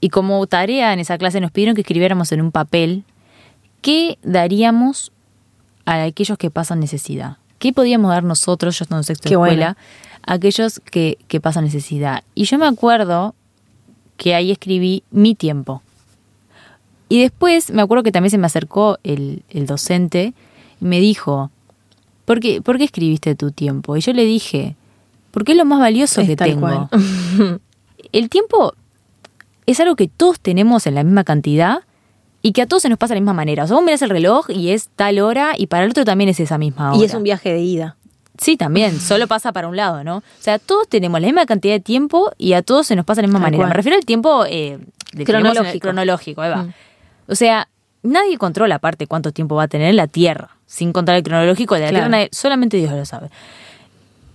y 0.00 0.08
como 0.10 0.46
tarea 0.46 0.92
en 0.92 1.00
esa 1.00 1.16
clase 1.18 1.40
nos 1.40 1.50
pidieron 1.50 1.74
que 1.74 1.80
escribiéramos 1.80 2.30
en 2.32 2.40
un 2.42 2.52
papel 2.52 3.04
qué 3.80 4.18
daríamos 4.22 5.12
a 5.86 6.02
aquellos 6.04 6.38
que 6.38 6.50
pasan 6.50 6.80
necesidad. 6.80 7.36
¿Qué 7.58 7.72
podíamos 7.72 8.10
dar 8.10 8.24
nosotros, 8.24 8.78
yo 8.78 8.84
estando 8.84 9.00
en 9.00 9.04
sexto 9.04 9.24
de 9.24 9.30
Qué 9.30 9.36
bueno. 9.36 9.52
escuela, 9.52 9.76
a 10.26 10.34
aquellos 10.34 10.80
que, 10.80 11.18
que 11.28 11.40
pasan 11.40 11.64
necesidad? 11.64 12.22
Y 12.34 12.44
yo 12.44 12.58
me 12.58 12.66
acuerdo 12.66 13.34
que 14.16 14.34
ahí 14.34 14.50
escribí 14.50 15.02
mi 15.10 15.34
tiempo. 15.34 15.82
Y 17.08 17.20
después 17.22 17.70
me 17.70 17.82
acuerdo 17.82 18.02
que 18.02 18.12
también 18.12 18.30
se 18.30 18.38
me 18.38 18.46
acercó 18.46 18.98
el, 19.04 19.42
el 19.50 19.66
docente 19.66 20.32
y 20.80 20.84
me 20.84 21.00
dijo, 21.00 21.50
¿por 22.24 22.40
qué, 22.40 22.62
¿por 22.62 22.78
qué 22.78 22.84
escribiste 22.84 23.34
tu 23.34 23.50
tiempo? 23.52 23.96
Y 23.96 24.00
yo 24.00 24.12
le 24.12 24.24
dije, 24.24 24.76
porque 25.30 25.52
es 25.52 25.58
lo 25.58 25.64
más 25.64 25.80
valioso 25.80 26.20
Es 26.22 26.26
que 26.28 26.36
tengo. 26.36 26.88
El 28.12 28.28
tiempo 28.28 28.74
es 29.66 29.80
algo 29.80 29.96
que 29.96 30.08
todos 30.08 30.38
tenemos 30.40 30.86
en 30.86 30.94
la 30.94 31.02
misma 31.04 31.24
cantidad 31.24 31.80
y 32.42 32.52
que 32.52 32.62
a 32.62 32.66
todos 32.66 32.82
se 32.82 32.88
nos 32.88 32.98
pasa 32.98 33.14
de 33.14 33.20
la 33.20 33.22
misma 33.22 33.32
manera. 33.32 33.64
O 33.64 33.66
sea, 33.66 33.76
vos 33.76 33.84
mirás 33.84 34.02
el 34.02 34.10
reloj 34.10 34.50
y 34.50 34.70
es 34.70 34.88
tal 34.94 35.18
hora 35.20 35.52
y 35.56 35.66
para 35.66 35.84
el 35.84 35.90
otro 35.90 36.04
también 36.04 36.28
es 36.30 36.38
esa 36.40 36.58
misma 36.58 36.90
hora. 36.92 37.00
Y 37.00 37.04
es 37.04 37.14
un 37.14 37.22
viaje 37.22 37.52
de 37.52 37.60
ida. 37.60 37.96
Sí, 38.38 38.56
también, 38.56 38.98
solo 39.00 39.26
pasa 39.26 39.52
para 39.52 39.68
un 39.68 39.76
lado, 39.76 40.04
¿no? 40.04 40.18
O 40.18 40.22
sea, 40.40 40.58
todos 40.58 40.88
tenemos 40.88 41.20
la 41.20 41.26
misma 41.26 41.46
cantidad 41.46 41.74
de 41.74 41.80
tiempo 41.80 42.32
y 42.38 42.52
a 42.52 42.62
todos 42.62 42.86
se 42.86 42.96
nos 42.96 43.04
pasa 43.06 43.20
de 43.22 43.26
la 43.26 43.28
misma 43.28 43.38
Tal 43.40 43.44
manera. 43.46 43.58
cual. 43.62 43.68
Me 43.70 43.74
refiero 43.74 43.96
al 43.96 44.04
tiempo 44.04 44.44
eh, 44.44 44.72
en 45.12 45.18
el- 45.20 45.24
Cronológico. 45.24 45.78
cronológico, 45.80 46.44
Eva. 46.44 46.62
Mm. 46.64 46.72
O 47.28 47.34
sea, 47.34 47.68
nadie 48.02 48.36
controla 48.38 48.76
aparte 48.76 49.06
cuánto 49.06 49.32
tiempo 49.32 49.54
va 49.56 49.64
a 49.64 49.68
tener 49.68 49.94
la 49.94 50.06
Tierra, 50.06 50.50
sin 50.66 50.92
contar 50.92 51.16
el 51.16 51.22
cronológico 51.22 51.74
de 51.74 51.80
la 51.82 51.88
Claro. 51.88 52.04
Tierra, 52.06 52.08
nadie- 52.18 52.28
solamente 52.32 52.76
Dios 52.76 52.92
lo 52.92 53.04
sabe. 53.04 53.30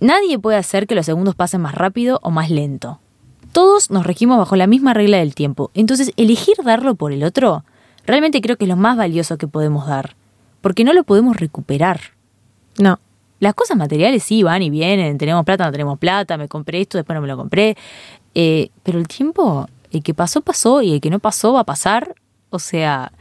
Nadie 0.00 0.38
puede 0.38 0.56
hacer 0.56 0.86
que 0.86 0.94
los 0.94 1.04
segundos 1.06 1.34
pasen 1.34 1.60
más 1.60 1.74
rápido 1.74 2.18
o 2.22 2.30
más 2.30 2.50
lento. 2.50 3.00
Todos 3.52 3.90
nos 3.90 4.06
regimos 4.06 4.38
bajo 4.38 4.56
la 4.56 4.66
misma 4.66 4.94
regla 4.94 5.18
del 5.18 5.34
tiempo. 5.34 5.70
Entonces, 5.74 6.12
elegir 6.16 6.54
darlo 6.64 6.94
por 6.94 7.12
el 7.12 7.22
otro, 7.24 7.64
realmente 8.06 8.40
creo 8.40 8.56
que 8.56 8.64
es 8.64 8.68
lo 8.68 8.76
más 8.76 8.96
valioso 8.96 9.36
que 9.36 9.46
podemos 9.46 9.86
dar. 9.86 10.14
Porque 10.62 10.84
no 10.84 10.92
lo 10.92 11.04
podemos 11.04 11.36
recuperar. 11.36 12.00
No. 12.78 12.98
Las 13.40 13.54
cosas 13.54 13.76
materiales 13.76 14.22
sí 14.22 14.42
van 14.42 14.62
y 14.62 14.70
vienen, 14.70 15.16
tenemos 15.18 15.44
plata, 15.44 15.64
no 15.66 15.72
tenemos 15.72 15.98
plata, 15.98 16.36
me 16.36 16.48
compré 16.48 16.80
esto, 16.82 16.98
después 16.98 17.14
no 17.14 17.22
me 17.22 17.28
lo 17.28 17.36
compré. 17.36 17.76
Eh, 18.34 18.70
pero 18.82 18.98
el 18.98 19.08
tiempo, 19.08 19.68
el 19.90 20.02
que 20.02 20.14
pasó, 20.14 20.40
pasó 20.42 20.82
y 20.82 20.92
el 20.92 21.00
que 21.00 21.10
no 21.10 21.18
pasó 21.18 21.52
va 21.54 21.60
a 21.60 21.64
pasar. 21.64 22.14
O 22.50 22.58
sea, 22.58 23.12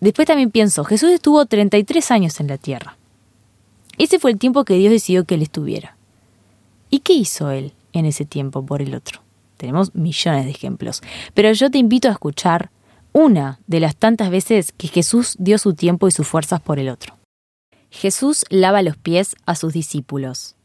después 0.00 0.26
también 0.26 0.50
pienso, 0.50 0.84
Jesús 0.84 1.10
estuvo 1.10 1.44
33 1.44 2.10
años 2.10 2.40
en 2.40 2.46
la 2.46 2.58
tierra. 2.58 2.96
Ese 3.98 4.18
fue 4.18 4.30
el 4.30 4.38
tiempo 4.38 4.64
que 4.64 4.74
Dios 4.74 4.92
decidió 4.92 5.24
que 5.24 5.34
él 5.34 5.42
estuviera. 5.42 5.96
¿Y 6.90 7.00
qué 7.00 7.14
hizo 7.14 7.50
él 7.50 7.72
en 7.92 8.06
ese 8.06 8.24
tiempo 8.24 8.64
por 8.64 8.82
el 8.82 8.94
otro? 8.94 9.22
Tenemos 9.56 9.94
millones 9.94 10.44
de 10.44 10.50
ejemplos. 10.50 11.02
Pero 11.34 11.52
yo 11.52 11.70
te 11.70 11.78
invito 11.78 12.08
a 12.08 12.12
escuchar 12.12 12.70
una 13.12 13.60
de 13.66 13.80
las 13.80 13.96
tantas 13.96 14.30
veces 14.30 14.72
que 14.76 14.88
Jesús 14.88 15.36
dio 15.38 15.58
su 15.58 15.74
tiempo 15.74 16.08
y 16.08 16.10
sus 16.10 16.26
fuerzas 16.26 16.60
por 16.60 16.78
el 16.78 16.88
otro. 16.88 17.16
Jesús 17.90 18.44
lava 18.48 18.82
los 18.82 18.96
pies 18.96 19.36
a 19.44 19.54
sus 19.54 19.72
discípulos. 19.72 20.56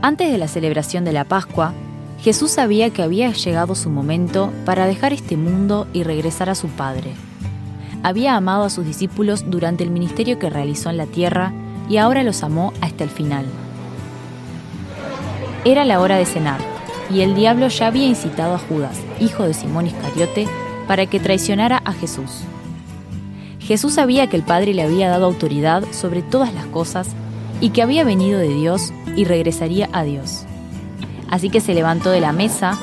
Antes 0.00 0.30
de 0.30 0.38
la 0.38 0.46
celebración 0.48 1.04
de 1.04 1.12
la 1.12 1.24
Pascua, 1.24 1.74
Jesús 2.20 2.50
sabía 2.50 2.90
que 2.90 3.02
había 3.02 3.32
llegado 3.32 3.74
su 3.74 3.90
momento 3.90 4.52
para 4.64 4.86
dejar 4.86 5.12
este 5.12 5.36
mundo 5.36 5.86
y 5.92 6.02
regresar 6.02 6.50
a 6.50 6.56
su 6.56 6.66
Padre. 6.68 7.12
Había 8.02 8.36
amado 8.36 8.64
a 8.64 8.70
sus 8.70 8.84
discípulos 8.84 9.44
durante 9.48 9.84
el 9.84 9.90
ministerio 9.90 10.38
que 10.38 10.50
realizó 10.50 10.90
en 10.90 10.96
la 10.96 11.06
tierra 11.06 11.52
y 11.88 11.96
ahora 11.96 12.22
los 12.22 12.42
amó 12.42 12.72
hasta 12.80 13.04
el 13.04 13.10
final. 13.10 13.46
Era 15.64 15.84
la 15.84 16.00
hora 16.00 16.16
de 16.16 16.26
cenar, 16.26 16.60
y 17.10 17.20
el 17.20 17.34
diablo 17.34 17.68
ya 17.68 17.86
había 17.86 18.06
incitado 18.06 18.54
a 18.54 18.58
Judas, 18.58 18.98
hijo 19.20 19.44
de 19.44 19.54
Simón 19.54 19.86
Iscariote, 19.86 20.46
para 20.86 21.06
que 21.06 21.20
traicionara 21.20 21.82
a 21.84 21.92
Jesús. 21.92 22.42
Jesús 23.60 23.94
sabía 23.94 24.28
que 24.28 24.36
el 24.36 24.42
Padre 24.42 24.74
le 24.74 24.82
había 24.82 25.08
dado 25.08 25.26
autoridad 25.26 25.84
sobre 25.92 26.22
todas 26.22 26.54
las 26.54 26.66
cosas 26.66 27.08
y 27.60 27.70
que 27.70 27.82
había 27.82 28.04
venido 28.04 28.38
de 28.38 28.48
Dios 28.54 28.92
y 29.16 29.24
regresaría 29.24 29.88
a 29.92 30.04
Dios. 30.04 30.47
Así 31.30 31.50
que 31.50 31.60
se 31.60 31.74
levantó 31.74 32.10
de 32.10 32.20
la 32.20 32.32
mesa, 32.32 32.78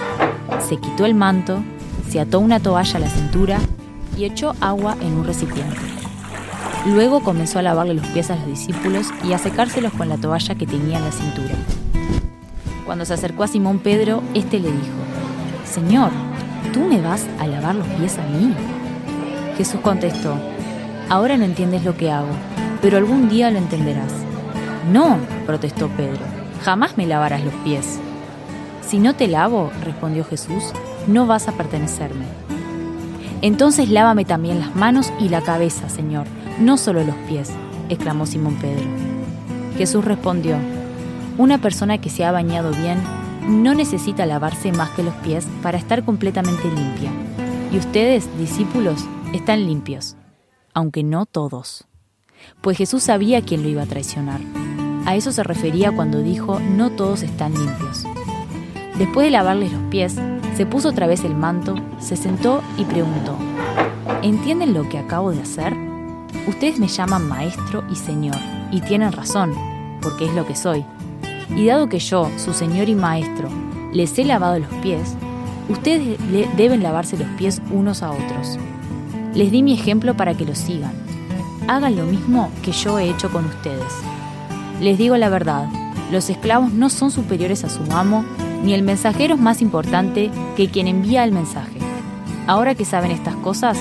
se 0.68 0.78
quitó 0.78 1.06
el 1.06 1.16
manto, 1.16 1.64
se 2.10 2.20
ató 2.20 2.40
una 2.40 2.60
toalla 2.60 2.98
a 2.98 3.00
la 3.00 3.10
cintura 3.10 3.60
y 4.18 4.25
echó 4.25 4.54
agua 4.62 4.96
en 5.02 5.14
un 5.14 5.25
recipiente. 5.25 5.80
Luego 6.86 7.22
comenzó 7.22 7.60
a 7.60 7.64
lavarle 7.64 7.96
los 7.96 8.06
pies 8.08 8.30
a 8.30 8.36
los 8.36 8.46
discípulos 8.46 9.08
y 9.24 9.34
a 9.34 9.40
secárselos 9.40 9.94
con 9.94 10.08
la 10.08 10.18
toalla 10.18 10.56
que 10.56 10.68
tenía 10.68 10.98
en 10.98 11.06
la 11.06 11.12
cintura. 11.12 11.56
Cuando 12.86 13.06
se 13.06 13.16
acercó 13.16 13.44
a 13.44 13.48
Simón 13.48 13.80
Pedro, 13.80 14.22
éste 14.36 14.60
le 14.60 14.72
dijo, 14.72 14.94
Señor, 15.66 16.12
¿tú 16.72 16.82
me 16.82 17.02
vas 17.02 17.25
a 17.40 17.48
lavar 17.48 17.74
los 17.75 17.88
pies 17.88 18.18
a 18.20 18.25
mí? 18.28 18.54
Jesús 19.58 19.80
contestó, 19.82 20.38
Ahora 21.10 21.38
no 21.38 21.46
entiendes 21.46 21.84
lo 21.84 21.96
que 21.96 22.12
hago, 22.12 22.30
pero 22.82 22.98
algún 22.98 23.30
día 23.30 23.52
lo 23.52 23.58
entenderás. 23.58 24.12
No, 24.92 25.18
protestó 25.46 25.88
Pedro, 25.90 26.22
jamás 26.64 26.98
me 26.98 27.06
lavarás 27.06 27.44
los 27.44 27.54
pies. 27.56 28.00
Si 28.88 29.00
no 29.00 29.15
te 29.15 29.27
lavo, 29.27 29.72
respondió 29.84 30.24
Jesús, 30.24 30.72
no 31.08 31.25
vas 31.25 31.48
a 31.48 31.54
pertenecerme. 31.54 32.25
Entonces 33.42 33.89
lávame 33.89 34.25
también 34.25 34.60
las 34.60 34.75
manos 34.75 35.12
y 35.20 35.30
la 35.30 35.42
cabeza, 35.42 35.89
Señor, 35.89 36.27
no 36.60 36.77
solo 36.77 37.04
los 37.04 37.15
pies, 37.27 37.51
exclamó 37.89 38.25
Simón 38.25 38.56
Pedro. 38.56 38.86
Jesús 39.77 40.06
respondió, 40.06 40.58
una 41.38 41.58
persona 41.58 42.00
que 42.00 42.10
se 42.10 42.24
ha 42.25 42.32
bañado 42.32 42.72
bien 42.72 42.98
no 43.48 43.74
necesita 43.74 44.25
lavarse 44.25 44.72
más 44.72 44.92
que 44.92 45.04
los 45.04 45.13
pies 45.15 45.48
para 45.62 45.77
estar 45.77 46.06
completamente 46.06 46.63
limpia. 46.72 47.12
Y 47.72 47.77
ustedes, 47.77 48.30
discípulos, 48.38 49.04
están 49.34 49.65
limpios, 49.65 50.15
aunque 50.74 51.04
no 51.04 51.25
todos. 51.25 51.86
Pues 52.62 52.77
Jesús 52.77 53.04
sabía 53.04 53.42
quién 53.42 53.63
lo 53.63 53.70
iba 53.70 53.84
a 53.84 53.88
traicionar. 53.88 54.39
A 55.06 55.15
eso 55.15 55.32
se 55.32 55.44
refería 55.44 55.92
cuando 55.92 56.22
dijo, 56.22 56.60
no 56.60 56.92
todos 56.92 57.22
están 57.22 57.54
limpios. 57.54 58.06
Después 58.98 59.25
de 59.25 59.32
lavarles 59.32 59.74
los 59.74 59.82
pies, 59.90 60.16
se 60.56 60.66
puso 60.66 60.90
otra 60.90 61.06
vez 61.06 61.25
el 61.25 61.36
manto, 61.36 61.75
se 62.00 62.16
sentó 62.16 62.62
y 62.78 62.86
preguntó, 62.86 63.36
¿entienden 64.22 64.74
lo 64.74 64.88
que 64.88 64.98
acabo 64.98 65.32
de 65.32 65.42
hacer? 65.42 65.75
Ustedes 66.48 66.80
me 66.80 66.88
llaman 66.88 67.28
maestro 67.28 67.84
y 67.92 67.96
señor, 67.96 68.38
y 68.72 68.80
tienen 68.80 69.12
razón, 69.12 69.54
porque 70.02 70.25
es 70.25 70.34
lo 70.34 70.46
que 70.46 70.56
soy. 70.56 70.86
Y 71.58 71.66
dado 71.66 71.90
que 71.90 72.00
yo, 72.00 72.30
su 72.38 72.54
señor 72.54 72.88
y 72.88 72.96
maestro, 72.96 73.50
les 73.92 74.18
he 74.18 74.24
lavado 74.24 74.60
los 74.60 74.74
pies, 74.82 75.16
ustedes 75.68 76.18
deben 76.56 76.82
lavarse 76.82 77.18
los 77.18 77.28
pies 77.38 77.62
unos 77.72 78.02
a 78.02 78.12
otros. 78.12 78.58
Les 79.34 79.52
di 79.52 79.62
mi 79.62 79.74
ejemplo 79.74 80.16
para 80.16 80.36
que 80.36 80.46
lo 80.46 80.56
sigan. 80.56 80.94
Hagan 81.68 81.98
lo 81.98 82.06
mismo 82.06 82.50
que 82.64 82.72
yo 82.72 82.98
he 82.98 83.10
hecho 83.10 83.30
con 83.30 83.44
ustedes. 83.46 83.94
Les 84.80 84.98
digo 84.98 85.18
la 85.18 85.28
verdad, 85.28 85.68
los 86.12 86.30
esclavos 86.30 86.72
no 86.72 86.90
son 86.90 87.12
superiores 87.12 87.64
a 87.64 87.70
su 87.70 87.84
amo, 87.92 88.24
ni 88.64 88.74
el 88.74 88.84
mensajero 88.84 89.36
es 89.36 89.42
más 89.42 89.62
importante 89.62 90.32
que 90.56 90.70
quien 90.70 90.88
envía 90.88 91.24
el 91.24 91.32
mensaje. 91.32 91.80
Ahora 92.48 92.76
que 92.76 92.86
saben 92.86 93.12
estas 93.12 93.36
cosas, 93.36 93.78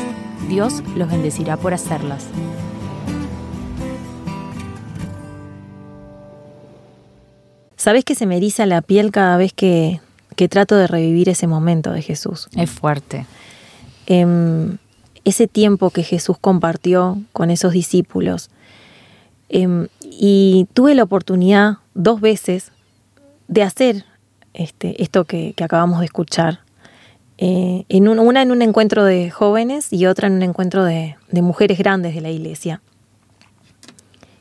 Dios 0.48 0.82
los 0.96 1.08
bendecirá 1.08 1.56
por 1.56 1.74
hacerlas. 1.74 2.26
¿Sabés 7.76 8.04
que 8.04 8.14
se 8.14 8.24
me 8.24 8.38
eriza 8.38 8.64
la 8.64 8.80
piel 8.80 9.10
cada 9.10 9.36
vez 9.36 9.52
que, 9.52 10.00
que 10.36 10.48
trato 10.48 10.76
de 10.76 10.86
revivir 10.86 11.28
ese 11.28 11.46
momento 11.46 11.92
de 11.92 12.00
Jesús? 12.00 12.48
Es 12.56 12.70
fuerte. 12.70 13.26
Em, 14.06 14.78
ese 15.24 15.46
tiempo 15.46 15.90
que 15.90 16.02
Jesús 16.02 16.38
compartió 16.40 17.20
con 17.34 17.50
esos 17.50 17.72
discípulos. 17.72 18.48
Em, 19.50 19.88
y 20.00 20.66
tuve 20.72 20.94
la 20.94 21.02
oportunidad 21.02 21.78
dos 21.94 22.20
veces 22.20 22.72
de 23.48 23.62
hacer 23.62 24.04
este, 24.52 25.02
esto 25.02 25.24
que, 25.24 25.52
que 25.54 25.64
acabamos 25.64 26.00
de 26.00 26.06
escuchar. 26.06 26.60
Eh, 27.38 27.84
en 27.88 28.06
un- 28.08 28.20
una 28.20 28.42
en 28.42 28.52
un 28.52 28.62
encuentro 28.62 29.04
de 29.04 29.30
jóvenes 29.30 29.92
y 29.92 30.06
otra 30.06 30.28
en 30.28 30.34
un 30.34 30.42
encuentro 30.42 30.84
de, 30.84 31.16
de 31.30 31.42
mujeres 31.42 31.78
grandes 31.78 32.14
de 32.14 32.20
la 32.20 32.30
iglesia. 32.30 32.80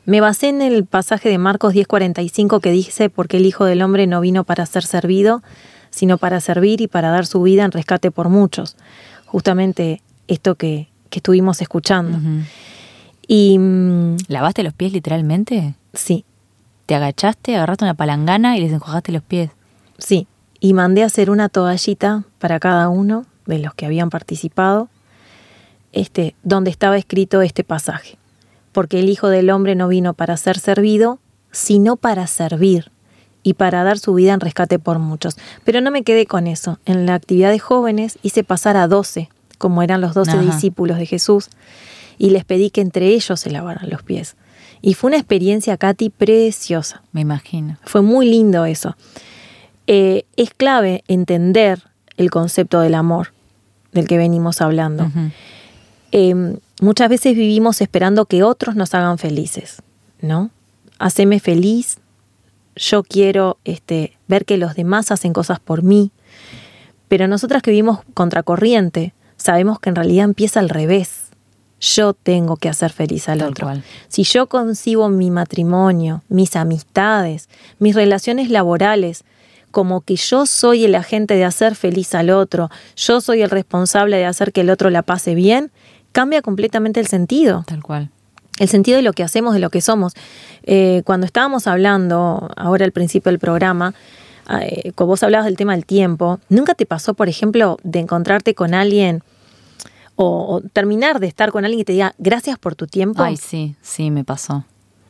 Me 0.06 0.20
basé 0.20 0.48
en 0.50 0.60
el 0.62 0.84
pasaje 0.84 1.28
de 1.30 1.38
Marcos 1.38 1.72
10:45 1.74 2.60
que 2.60 2.70
dice, 2.70 3.08
porque 3.10 3.38
el 3.38 3.46
Hijo 3.46 3.64
del 3.64 3.82
Hombre 3.82 4.06
no 4.06 4.20
vino 4.20 4.44
para 4.44 4.66
ser 4.66 4.84
servido, 4.84 5.42
sino 5.90 6.18
para 6.18 6.40
servir 6.40 6.80
y 6.82 6.88
para 6.88 7.10
dar 7.10 7.24
su 7.26 7.40
vida 7.42 7.64
en 7.64 7.72
rescate 7.72 8.10
por 8.10 8.28
muchos. 8.28 8.76
Justamente 9.26 10.02
esto 10.28 10.54
que, 10.56 10.88
que 11.10 11.18
estuvimos 11.20 11.60
escuchando. 11.62 12.18
Y 13.26 13.58
mm, 13.58 14.16
¿Lavaste 14.28 14.62
los 14.62 14.74
pies 14.74 14.92
literalmente? 14.92 15.74
sí, 15.94 16.24
¿Te 16.86 16.94
agachaste, 16.94 17.56
agarraste 17.56 17.84
una 17.84 17.94
palangana 17.94 18.56
y 18.56 18.60
les 18.60 18.72
enjuagaste 18.72 19.12
los 19.12 19.22
pies? 19.22 19.50
sí. 19.98 20.26
Y 20.60 20.72
mandé 20.72 21.02
a 21.02 21.06
hacer 21.06 21.28
una 21.28 21.50
toallita 21.50 22.24
para 22.38 22.58
cada 22.58 22.88
uno 22.88 23.26
de 23.44 23.58
los 23.58 23.74
que 23.74 23.84
habían 23.84 24.08
participado, 24.08 24.88
este, 25.92 26.34
donde 26.42 26.70
estaba 26.70 26.96
escrito 26.96 27.42
este 27.42 27.64
pasaje. 27.64 28.16
Porque 28.72 29.00
el 29.00 29.10
Hijo 29.10 29.28
del 29.28 29.50
Hombre 29.50 29.74
no 29.74 29.88
vino 29.88 30.14
para 30.14 30.38
ser 30.38 30.58
servido, 30.58 31.18
sino 31.52 31.96
para 31.96 32.26
servir 32.26 32.90
y 33.42 33.54
para 33.54 33.84
dar 33.84 33.98
su 33.98 34.14
vida 34.14 34.32
en 34.32 34.40
rescate 34.40 34.78
por 34.78 34.98
muchos. 35.00 35.36
Pero 35.64 35.82
no 35.82 35.90
me 35.90 36.02
quedé 36.02 36.24
con 36.24 36.46
eso. 36.46 36.78
En 36.86 37.04
la 37.04 37.12
actividad 37.12 37.50
de 37.50 37.58
jóvenes 37.58 38.18
hice 38.22 38.42
pasar 38.42 38.78
a 38.78 38.88
12, 38.88 39.28
como 39.58 39.82
eran 39.82 40.00
los 40.00 40.14
12 40.14 40.30
Ajá. 40.30 40.40
discípulos 40.40 40.96
de 40.96 41.04
Jesús, 41.04 41.50
y 42.18 42.30
les 42.30 42.44
pedí 42.44 42.70
que 42.70 42.80
entre 42.80 43.08
ellos 43.08 43.40
se 43.40 43.50
lavaran 43.50 43.90
los 43.90 44.02
pies. 44.02 44.36
Y 44.82 44.94
fue 44.94 45.08
una 45.08 45.16
experiencia, 45.16 45.76
Katy, 45.76 46.10
preciosa. 46.10 47.02
Me 47.12 47.22
imagino. 47.22 47.78
Fue 47.84 48.02
muy 48.02 48.28
lindo 48.28 48.64
eso. 48.66 48.96
Eh, 49.86 50.24
es 50.36 50.50
clave 50.50 51.04
entender 51.08 51.82
el 52.16 52.30
concepto 52.30 52.80
del 52.80 52.94
amor 52.94 53.32
del 53.92 54.06
que 54.06 54.18
venimos 54.18 54.60
hablando. 54.60 55.10
Eh, 56.12 56.58
muchas 56.80 57.08
veces 57.08 57.34
vivimos 57.34 57.80
esperando 57.80 58.26
que 58.26 58.42
otros 58.42 58.76
nos 58.76 58.94
hagan 58.94 59.18
felices, 59.18 59.82
¿no? 60.20 60.50
Haceme 60.98 61.40
feliz, 61.40 61.98
yo 62.76 63.02
quiero 63.02 63.58
este, 63.64 64.16
ver 64.28 64.44
que 64.44 64.58
los 64.58 64.74
demás 64.74 65.10
hacen 65.10 65.32
cosas 65.32 65.60
por 65.60 65.82
mí. 65.82 66.10
Pero 67.08 67.28
nosotras 67.28 67.62
que 67.62 67.70
vivimos 67.70 68.00
contracorriente, 68.14 69.14
sabemos 69.36 69.78
que 69.78 69.90
en 69.90 69.96
realidad 69.96 70.24
empieza 70.24 70.60
al 70.60 70.68
revés. 70.68 71.23
Yo 71.94 72.14
tengo 72.14 72.56
que 72.56 72.68
hacer 72.70 72.92
feliz 72.92 73.28
al 73.28 73.40
Tal 73.40 73.50
otro. 73.50 73.66
cual. 73.66 73.82
Si 74.08 74.24
yo 74.24 74.46
concibo 74.46 75.08
mi 75.10 75.30
matrimonio, 75.30 76.22
mis 76.28 76.56
amistades, 76.56 77.48
mis 77.78 77.94
relaciones 77.94 78.48
laborales, 78.48 79.24
como 79.70 80.00
que 80.00 80.16
yo 80.16 80.46
soy 80.46 80.84
el 80.84 80.94
agente 80.94 81.34
de 81.34 81.44
hacer 81.44 81.74
feliz 81.74 82.14
al 82.14 82.30
otro, 82.30 82.70
yo 82.96 83.20
soy 83.20 83.42
el 83.42 83.50
responsable 83.50 84.16
de 84.16 84.24
hacer 84.24 84.52
que 84.52 84.62
el 84.62 84.70
otro 84.70 84.88
la 84.88 85.02
pase 85.02 85.34
bien, 85.34 85.72
cambia 86.12 86.40
completamente 86.42 87.00
el 87.00 87.06
sentido 87.08 87.64
Tal 87.66 87.82
cual. 87.82 88.08
el 88.60 88.68
sentido 88.68 88.96
de 88.96 89.02
lo 89.02 89.12
que 89.12 89.22
hacemos, 89.24 89.52
de 89.52 89.60
lo 89.60 89.68
que 89.70 89.80
somos. 89.80 90.12
Eh, 90.62 91.02
cuando 91.04 91.26
estábamos 91.26 91.66
hablando, 91.66 92.48
ahora 92.56 92.84
al 92.84 92.92
principio 92.92 93.30
del 93.30 93.40
programa, 93.40 93.94
eh, 94.60 94.92
cuando 94.94 95.08
vos 95.08 95.22
hablabas 95.22 95.46
del 95.46 95.56
tema 95.56 95.72
del 95.74 95.84
tiempo, 95.84 96.38
¿nunca 96.48 96.74
te 96.74 96.86
pasó, 96.86 97.14
por 97.14 97.28
ejemplo, 97.28 97.76
de 97.82 97.98
encontrarte 97.98 98.54
con 98.54 98.72
alguien 98.74 99.22
o, 100.16 100.56
o 100.56 100.60
terminar 100.60 101.20
de 101.20 101.26
estar 101.26 101.50
con 101.52 101.64
alguien 101.64 101.80
que 101.80 101.84
te 101.86 101.92
diga 101.92 102.14
gracias 102.18 102.58
por 102.58 102.74
tu 102.74 102.86
tiempo? 102.86 103.22
Ay, 103.22 103.36
sí, 103.36 103.74
sí, 103.82 104.10
me 104.10 104.24
pasó. 104.24 104.64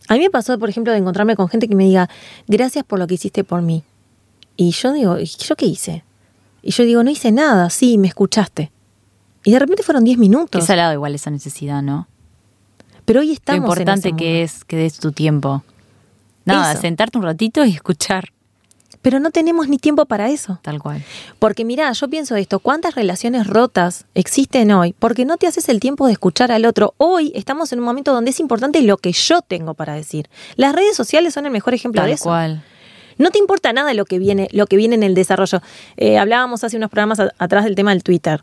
A 0.08 0.14
mí 0.14 0.20
me 0.20 0.30
pasó, 0.30 0.58
por 0.58 0.68
ejemplo, 0.68 0.92
de 0.92 0.98
encontrarme 0.98 1.34
con 1.36 1.48
gente 1.48 1.68
que 1.68 1.74
me 1.74 1.84
diga 1.84 2.08
gracias 2.46 2.84
por 2.84 2.98
lo 2.98 3.06
que 3.06 3.14
hiciste 3.14 3.44
por 3.44 3.62
mí. 3.62 3.82
Y 4.56 4.70
yo 4.70 4.92
digo, 4.92 5.18
¿y 5.18 5.24
¿yo 5.26 5.56
qué 5.56 5.66
hice? 5.66 6.04
Y 6.62 6.70
yo 6.72 6.84
digo, 6.84 7.02
no 7.02 7.10
hice 7.10 7.32
nada, 7.32 7.70
sí, 7.70 7.98
me 7.98 8.08
escuchaste. 8.08 8.70
Y 9.44 9.52
de 9.52 9.58
repente 9.58 9.82
fueron 9.82 10.04
10 10.04 10.16
Qué 10.16 10.20
minutos. 10.20 10.64
salado 10.64 10.92
igual 10.92 11.14
esa 11.14 11.30
necesidad, 11.30 11.82
¿no? 11.82 12.08
Pero 13.04 13.20
hoy 13.20 13.26
Lo 13.28 13.32
estamos 13.34 13.58
en 13.58 13.62
importante 13.64 14.12
que 14.16 14.42
es 14.42 14.64
que 14.64 14.76
des 14.76 14.98
tu 14.98 15.12
tiempo. 15.12 15.62
Nada, 16.46 16.72
Eso. 16.72 16.80
sentarte 16.82 17.18
un 17.18 17.24
ratito 17.24 17.64
y 17.64 17.70
escuchar, 17.70 18.30
Pero 19.04 19.20
no 19.20 19.30
tenemos 19.30 19.68
ni 19.68 19.76
tiempo 19.76 20.06
para 20.06 20.30
eso. 20.30 20.58
tal 20.62 20.80
cual. 20.80 21.02
Porque 21.38 21.64
mira, 21.66 21.92
yo 21.92 22.08
pienso 22.08 22.36
esto, 22.36 22.58
¿cuántas 22.58 22.94
relaciones 22.94 23.46
rotas 23.46 24.06
existen 24.14 24.72
hoy? 24.72 24.94
Porque 24.98 25.26
no 25.26 25.36
te 25.36 25.46
haces 25.46 25.68
el 25.68 25.78
tiempo 25.78 26.06
de 26.06 26.14
escuchar 26.14 26.50
al 26.50 26.64
otro. 26.64 26.94
Hoy 26.96 27.30
estamos 27.34 27.70
en 27.74 27.80
un 27.80 27.84
momento 27.84 28.14
donde 28.14 28.30
es 28.30 28.40
importante 28.40 28.80
lo 28.80 28.96
que 28.96 29.12
yo 29.12 29.42
tengo 29.42 29.74
para 29.74 29.92
decir. 29.94 30.30
Las 30.56 30.74
redes 30.74 30.96
sociales 30.96 31.34
son 31.34 31.44
el 31.44 31.52
mejor 31.52 31.74
ejemplo 31.74 32.00
de 32.00 32.06
Tal 32.06 32.14
eso. 32.14 32.24
cual. 32.24 32.64
No 33.18 33.30
te 33.30 33.38
importa 33.38 33.72
nada 33.74 33.92
lo 33.92 34.06
que 34.06 34.18
viene, 34.18 34.48
lo 34.52 34.66
que 34.66 34.76
viene 34.76 34.94
en 34.94 35.02
el 35.02 35.14
desarrollo. 35.14 35.60
Eh, 35.98 36.16
hablábamos 36.18 36.64
hace 36.64 36.76
unos 36.78 36.88
programas 36.90 37.20
a- 37.20 37.30
atrás 37.38 37.64
del 37.64 37.74
tema 37.74 37.90
del 37.92 38.02
Twitter, 38.02 38.42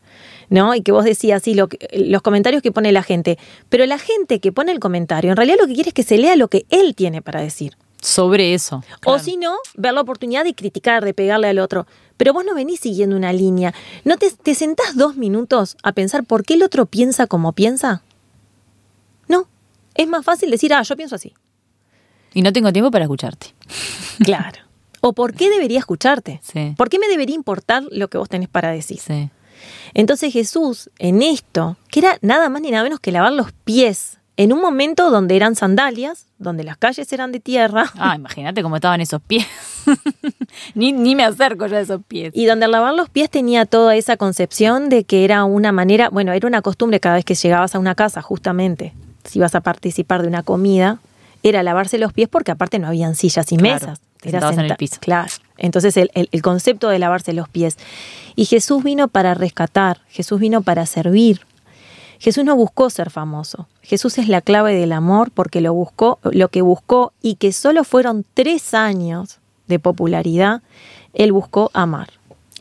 ¿no? 0.50 0.76
Y 0.76 0.82
que 0.84 0.92
vos 0.92 1.04
decías, 1.06 1.42
sí, 1.44 1.56
lo 1.56 1.70
que- 1.70 1.90
los 2.06 2.22
comentarios 2.22 2.62
que 2.62 2.72
pone 2.72 2.92
la 2.92 3.02
gente. 3.04 3.38
Pero 3.68 3.86
la 3.88 3.98
gente 3.98 4.40
que 4.40 4.52
pone 4.52 4.72
el 4.72 4.80
comentario, 4.80 5.32
en 5.32 5.38
realidad 5.38 5.58
lo 5.60 5.68
que 5.68 5.74
quiere 5.74 5.90
es 5.90 5.94
que 5.96 6.04
se 6.04 6.18
lea 6.20 6.36
lo 6.36 6.48
que 6.50 6.66
él 6.70 6.94
tiene 6.96 7.22
para 7.24 7.42
decir. 7.42 7.74
Sobre 8.02 8.56
eso. 8.56 8.84
O 9.06 9.20
si 9.20 9.38
no, 9.38 9.56
ver 9.76 9.94
la 9.94 10.02
oportunidad 10.02 10.44
de 10.44 10.56
criticar, 10.56 11.06
de 11.06 11.14
pegarle 11.14 11.48
al 11.48 11.60
otro. 11.60 11.86
Pero 12.18 12.34
vos 12.34 12.44
no 12.44 12.56
venís 12.56 12.80
siguiendo 12.80 13.16
una 13.16 13.32
línea. 13.32 13.74
¿No 14.04 14.18
te, 14.18 14.32
te 14.32 14.56
sentás 14.56 14.96
dos 14.96 15.16
minutos 15.16 15.78
a 15.84 15.92
pensar 15.94 16.26
por 16.26 16.44
qué 16.44 16.56
el 16.56 16.64
otro 16.64 16.88
piensa 16.88 17.28
como 17.28 17.54
piensa? 17.54 18.04
No. 19.28 19.48
Es 19.96 20.08
más 20.08 20.26
fácil 20.26 20.50
decir, 20.50 20.74
ah, 20.74 20.82
yo 20.82 20.98
pienso 20.98 21.16
así. 21.16 21.34
Y 22.34 22.42
no 22.42 22.52
tengo 22.52 22.74
tiempo 22.74 22.92
para 22.92 23.06
escucharte. 23.06 23.54
Claro. 24.24 24.60
¿O 25.00 25.14
por 25.14 25.34
qué 25.34 25.50
debería 25.50 25.80
escucharte? 25.80 26.42
Sí. 26.44 26.76
¿Por 26.78 26.90
qué 26.90 27.00
me 27.00 27.08
debería 27.08 27.36
importar 27.36 27.84
lo 27.90 28.08
que 28.08 28.20
vos 28.20 28.30
tenés 28.30 28.50
para 28.50 28.70
decir? 28.70 29.00
Sí. 29.00 29.32
Entonces 29.96 30.32
Jesús, 30.32 30.92
en 31.00 31.24
esto, 31.24 31.78
que 31.90 32.02
era 32.02 32.20
nada 32.22 32.50
más 32.50 32.62
ni 32.62 32.70
nada 32.70 32.84
menos 32.84 33.00
que 33.00 33.12
lavar 33.12 33.34
los 33.34 33.52
pies, 33.52 34.20
en 34.38 34.54
un 34.54 34.62
momento 34.62 35.12
donde 35.12 35.36
eran 35.36 35.56
sandalias, 35.56 36.26
donde 36.40 36.64
las 36.64 36.78
calles 36.78 37.12
eran 37.14 37.32
de 37.32 37.40
tierra, 37.40 37.92
Ah, 37.98 38.16
imagínate 38.18 38.64
cómo 38.64 38.76
estaban 38.78 39.02
esos 39.02 39.22
pies. 39.22 39.46
ni, 40.76 40.92
ni 40.92 41.16
me 41.16 41.24
acerco 41.24 41.68
ya 41.68 41.78
a 41.78 41.82
esos 41.82 42.02
pies. 42.08 42.32
Y 42.36 42.46
donde 42.46 42.66
al 42.66 42.72
lavar 42.72 42.94
los 42.94 43.10
pies 43.10 43.30
tenía 43.30 43.66
toda 43.66 43.96
esa 43.96 44.18
concepción 44.18 44.90
de 44.90 45.04
que 45.04 45.24
era 45.26 45.44
una 45.44 45.72
manera, 45.72 46.10
bueno, 46.10 46.32
era 46.34 46.48
una 46.48 46.62
costumbre 46.62 47.00
cada 47.00 47.16
vez 47.16 47.26
que 47.26 47.36
llegabas 47.36 47.76
a 47.76 47.80
una 47.80 47.96
casa, 47.96 48.22
justamente, 48.22 48.94
si 49.24 49.40
ibas 49.40 49.56
a 49.56 49.62
participar 49.62 50.22
de 50.22 50.28
una 50.28 50.44
comida, 50.44 51.00
era 51.44 51.64
lavarse 51.64 51.98
los 51.98 52.14
pies 52.14 52.30
porque 52.30 52.52
aparte 52.52 52.80
no 52.80 52.88
habían 52.88 53.16
sillas 53.16 53.52
y 53.52 53.58
Claro, 53.58 53.74
mesas. 53.88 54.00
Era 54.24 54.50
en 54.52 54.60
el 54.60 54.76
piso. 54.76 54.98
Claro. 55.00 55.32
Entonces 55.58 55.98
el, 55.98 56.12
el- 56.14 56.30
el 56.32 56.42
concepto 56.44 56.90
de 56.90 57.00
lavarse 57.00 57.34
los 57.34 57.50
pies. 57.50 57.78
Y 58.36 58.46
Jesús 58.46 58.84
vino 58.84 59.08
para 59.08 59.34
rescatar, 59.34 60.02
Jesús 60.10 60.40
vino 60.40 60.62
para 60.62 60.86
servir. 60.86 61.42
Jesús 62.22 62.46
no 62.46 62.56
buscó 62.56 62.92
ser 62.92 63.10
famoso. 63.10 63.68
Jesús 63.82 64.20
es 64.20 64.28
la 64.28 64.42
clave 64.42 64.76
del 64.76 64.92
amor 64.92 65.32
porque 65.32 65.60
lo 65.60 65.74
buscó, 65.74 66.20
lo 66.22 66.50
que 66.50 66.62
buscó 66.62 67.14
y 67.20 67.34
que 67.34 67.52
solo 67.52 67.84
fueron 67.84 68.24
tres 68.36 68.76
años 68.76 69.40
de 69.66 69.80
popularidad, 69.80 70.62
él 71.16 71.32
buscó 71.32 71.72
amar. 71.74 72.10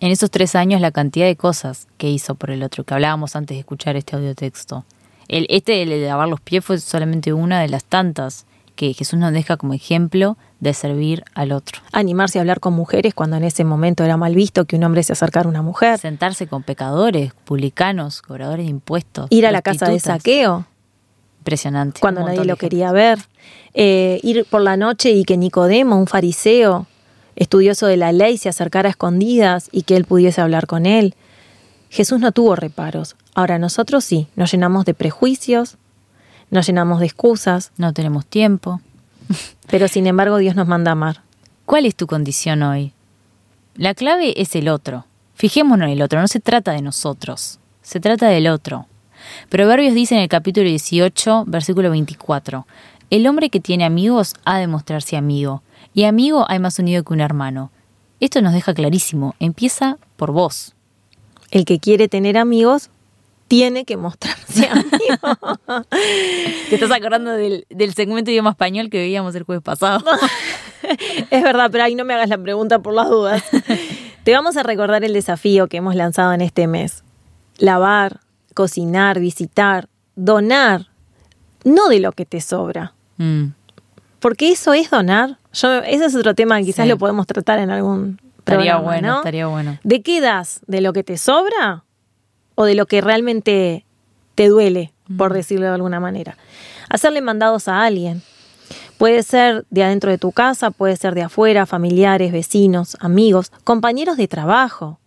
En 0.01 0.11
esos 0.11 0.31
tres 0.31 0.55
años 0.55 0.81
la 0.81 0.93
cantidad 0.93 1.27
de 1.27 1.37
cosas 1.37 1.89
que 1.99 2.09
hizo 2.09 2.37
por 2.37 2.51
el 2.51 2.63
otro, 2.63 2.85
que 2.85 2.95
hablábamos 2.95 3.37
antes 3.37 3.55
de 3.55 3.61
escuchar 3.61 3.97
este 3.97 4.17
audiotexto. 4.17 4.87
El, 5.29 5.47
este, 5.51 5.85
de 5.85 6.07
lavar 6.07 6.29
los 6.29 6.41
pies, 6.41 6.65
fue 6.65 6.79
solamente 6.79 7.35
una 7.35 7.61
de 7.61 7.69
las 7.69 7.85
tantas 7.85 8.47
que 8.81 8.95
Jesús 8.95 9.19
nos 9.19 9.35
deja 9.35 9.59
como 9.59 9.75
ejemplo 9.75 10.39
de 10.59 10.73
servir 10.73 11.23
al 11.35 11.53
otro. 11.53 11.83
Animarse 11.93 12.39
a 12.39 12.41
hablar 12.41 12.61
con 12.61 12.73
mujeres 12.73 13.13
cuando 13.13 13.37
en 13.37 13.45
ese 13.45 13.63
momento 13.63 14.05
era 14.05 14.17
mal 14.17 14.35
visto 14.35 14.65
que 14.65 14.77
un 14.77 14.85
hombre 14.85 15.03
se 15.03 15.13
acercara 15.13 15.45
a 15.47 15.51
una 15.51 15.61
mujer. 15.61 15.99
Sentarse 15.99 16.47
con 16.47 16.63
pecadores, 16.63 17.35
publicanos, 17.45 18.23
cobradores 18.23 18.65
de 18.65 18.71
impuestos. 18.71 19.27
Ir 19.29 19.47
a 19.47 19.51
la 19.51 19.61
casa 19.61 19.91
de 19.91 20.01
saqueo 20.01 20.65
Impresionante. 21.41 22.01
cuando 22.01 22.25
nadie 22.25 22.47
lo 22.47 22.57
quería 22.57 22.91
ver. 22.91 23.19
Eh, 23.75 24.19
ir 24.23 24.47
por 24.47 24.63
la 24.63 24.79
noche 24.79 25.11
y 25.11 25.25
que 25.25 25.37
Nicodemo, 25.37 25.99
un 25.99 26.07
fariseo, 26.07 26.87
estudioso 27.37 27.87
de 27.87 27.99
la 27.99 28.13
ley, 28.13 28.39
se 28.39 28.49
acercara 28.49 28.89
a 28.89 28.93
escondidas 28.93 29.69
y 29.73 29.83
que 29.83 29.95
él 29.95 30.07
pudiese 30.07 30.41
hablar 30.41 30.67
con 30.67 30.87
él. 30.87 31.15
Jesús 31.91 32.19
no 32.19 32.33
tuvo 32.33 32.57
reparos. 32.57 33.15
Ahora 33.35 33.59
nosotros 33.59 34.07
sí, 34.07 34.29
nos 34.37 34.51
llenamos 34.51 34.87
de 34.87 34.95
prejuicios, 34.95 35.77
nos 36.51 36.67
llenamos 36.67 37.01
de 37.01 37.07
excusas, 37.07 37.73
No 37.77 37.93
tenemos 37.93 38.27
tiempo. 38.27 38.81
pero 39.69 39.89
sin 39.89 40.07
embargo 40.07 40.39
Dios 40.39 40.57
nos 40.57 40.67
manda 40.67 40.91
a 40.91 40.93
amar. 40.93 41.23
¿Cuál 41.67 41.87
es 41.87 41.95
tu 41.95 42.07
condición 42.07 42.63
hoy? 42.63 42.93
La 43.77 43.95
clave 43.95 44.41
es 44.41 44.55
el 44.57 44.69
otro. 44.69 45.07
Fijémonos 45.35 45.87
en 45.87 45.93
el 45.93 46.03
otro, 46.03 46.21
no 46.21 46.29
se 46.29 46.41
trata 46.41 46.73
de 46.73 46.83
nosotros, 46.83 47.61
se 47.83 48.01
trata 48.01 48.29
del 48.29 48.49
otro. 48.49 48.87
Proverbios 49.49 49.95
dice 49.95 50.15
en 50.17 50.23
el 50.23 50.29
capítulo 50.29 50.69
18, 50.69 51.45
versículo 51.47 51.91
24, 51.91 52.67
El 53.11 53.27
hombre 53.27 53.49
que 53.49 53.61
tiene 53.61 53.85
amigos 53.85 54.35
ha 54.45 54.59
de 54.59 54.67
mostrarse 54.67 55.17
amigo, 55.17 55.63
y 55.95 56.05
amigo 56.05 56.45
hay 56.49 56.59
más 56.59 56.79
unido 56.79 57.05
que 57.05 57.13
un 57.15 57.21
hermano. 57.21 57.71
Esto 58.19 58.43
nos 58.43 58.53
deja 58.53 58.75
clarísimo, 58.75 59.35
empieza 59.41 59.97
por 60.17 60.33
vos. 60.33 60.75
El 61.51 61.65
que 61.65 61.79
quiere 61.79 62.09
tener 62.09 62.37
amigos 62.37 62.91
tiene 63.51 63.85
que 63.85 63.97
mostrarse 63.97 64.69
amigo. 64.69 65.59
Te 66.69 66.75
estás 66.77 66.93
acordando 66.93 67.33
del, 67.33 67.67
del 67.69 67.93
segmento 67.95 68.27
de 68.27 68.33
idioma 68.35 68.51
español 68.51 68.91
que 68.91 68.99
veíamos 68.99 69.35
el 69.35 69.43
jueves 69.43 69.63
pasado. 69.65 70.05
Es 71.31 71.43
verdad, 71.43 71.69
pero 71.71 71.85
ahí 71.85 71.95
no 71.97 72.05
me 72.05 72.15
hagas 72.15 72.29
la 72.29 72.39
pregunta 72.39 72.79
por 72.79 72.95
las 72.95 73.09
dudas. 73.09 73.43
Te 74.25 74.33
vamos 74.35 74.57
a 74.57 74.63
recordar 74.63 75.03
el 75.05 75.13
desafío 75.13 75.67
que 75.69 75.77
hemos 75.79 75.95
lanzado 75.97 76.33
en 76.33 76.41
este 76.41 76.67
mes. 76.69 77.03
Lavar, 77.59 78.21
cocinar, 78.55 79.19
visitar, 79.21 79.89
donar, 80.17 80.87
no 81.65 81.89
de 81.89 82.01
lo 82.01 82.13
que 82.13 82.25
te 82.25 82.41
sobra. 82.41 82.95
Mm, 83.19 83.47
Porque 84.21 84.51
eso 84.53 84.73
es 84.75 84.91
donar. 84.91 85.39
Yo, 85.53 85.75
ese 85.83 86.05
es 86.07 86.15
otro 86.15 86.35
tema 86.35 86.59
que 86.59 86.65
quizás 86.67 86.85
Sí. 86.85 86.89
lo 86.89 86.99
podemos 86.99 87.27
tratar 87.27 87.59
en 87.59 87.71
algún 87.71 88.19
estaría 88.39 88.73
programa, 88.73 88.81
bueno, 88.81 89.09
¿no? 89.09 89.17
estaría 89.19 89.47
bueno. 89.49 89.79
¿De 89.85 90.03
qué 90.03 90.21
das? 90.21 90.61
¿De 90.67 90.81
lo 90.81 90.93
que 90.93 91.03
te 91.05 91.19
sobra? 91.19 91.85
¿O 92.61 92.67
de 92.67 92.75
lo 92.75 92.85
que 92.85 93.01
realmente 93.01 93.87
te 94.35 94.49
duele, 94.49 94.93
por 95.17 95.33
decirlo 95.33 95.65
de 95.65 95.73
alguna 95.73 95.99
manera? 95.99 96.37
Hacerle 96.91 97.23
mandados 97.23 97.69
a 97.69 97.85
alguien. 97.85 98.21
Puede 98.99 99.23
ser 99.23 99.65
de 99.71 99.83
adentro 99.83 100.11
de 100.11 100.19
tu 100.19 100.31
casa, 100.31 100.71
puede 100.71 100.95
ser 100.97 101.15
de 101.15 101.23
afuera, 101.23 101.65
familiares, 101.65 102.33
vecinos, 102.33 102.99
amigos, 103.01 103.51
compañeros 103.65 104.19
de 104.19 104.29
trabajo, 104.29 105.01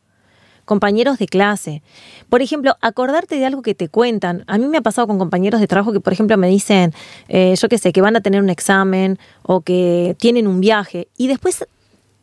compañeros 0.66 1.20
de 1.20 1.28
clase. 1.28 1.84
Por 2.28 2.42
ejemplo, 2.42 2.76
acordarte 2.82 3.36
de 3.36 3.46
algo 3.46 3.62
que 3.62 3.76
te 3.76 3.88
cuentan. 3.88 4.44
A 4.48 4.58
mí 4.58 4.66
me 4.66 4.80
ha 4.80 4.82
pasado 4.82 5.06
con 5.06 5.20
compañeros 5.20 5.62
de 5.62 5.68
trabajo 5.68 5.94
que, 5.94 6.00
por 6.00 6.12
ejemplo, 6.12 6.36
me 6.40 6.48
dicen, 6.48 6.92
eh, 7.28 7.54
yo 7.56 7.70
qué 7.70 7.78
sé, 7.78 7.94
que 7.94 8.02
van 8.02 8.16
a 8.16 8.22
tener 8.22 8.42
un 8.42 8.50
examen 8.50 9.20
o 9.44 9.62
que 9.62 10.16
tienen 10.18 10.48
un 10.48 10.60
viaje 10.60 11.08
y 11.20 11.28
después 11.28 11.68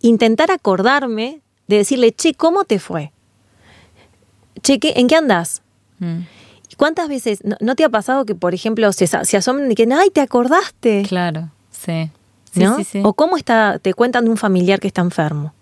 intentar 0.01 0.51
acordarme 0.51 1.41
de 1.69 1.77
decirle, 1.77 2.11
che, 2.11 2.35
¿cómo 2.35 2.65
te 2.65 2.81
fue? 2.81 3.13
Che, 4.63 4.79
¿qué- 4.79 4.95
¿en 4.97 5.07
qué 5.09 5.17
andas? 5.17 5.63
Mm, 5.99 6.21
¿Y 6.71 6.75
¿Cuántas 6.77 7.09
veces 7.09 7.41
no, 7.45 7.57
no 7.61 7.75
te 7.75 7.85
ha 7.85 7.89
pasado 7.89 8.25
que, 8.25 8.35
por 8.35 8.55
ejemplo, 8.55 8.93
se, 8.93 9.07
se 9.07 9.37
asombran 9.37 9.71
y 9.71 9.75
que, 9.75 9.89
ay, 9.93 10.11
te 10.11 10.21
acordaste? 10.21 11.05
Claro, 11.09 11.51
sí. 11.71 12.11
Sí, 12.53 12.61
¿no? 12.61 12.77
sí, 12.77 12.85
sí. 12.85 13.01
O 13.05 13.13
cómo 13.13 13.37
está, 13.37 13.79
te 13.81 13.95
cuentan 13.95 14.25
de 14.25 14.31
un 14.31 14.37
familiar 14.37 14.81
que 14.81 14.89
está 14.89 15.03
enfermo. 15.03 15.53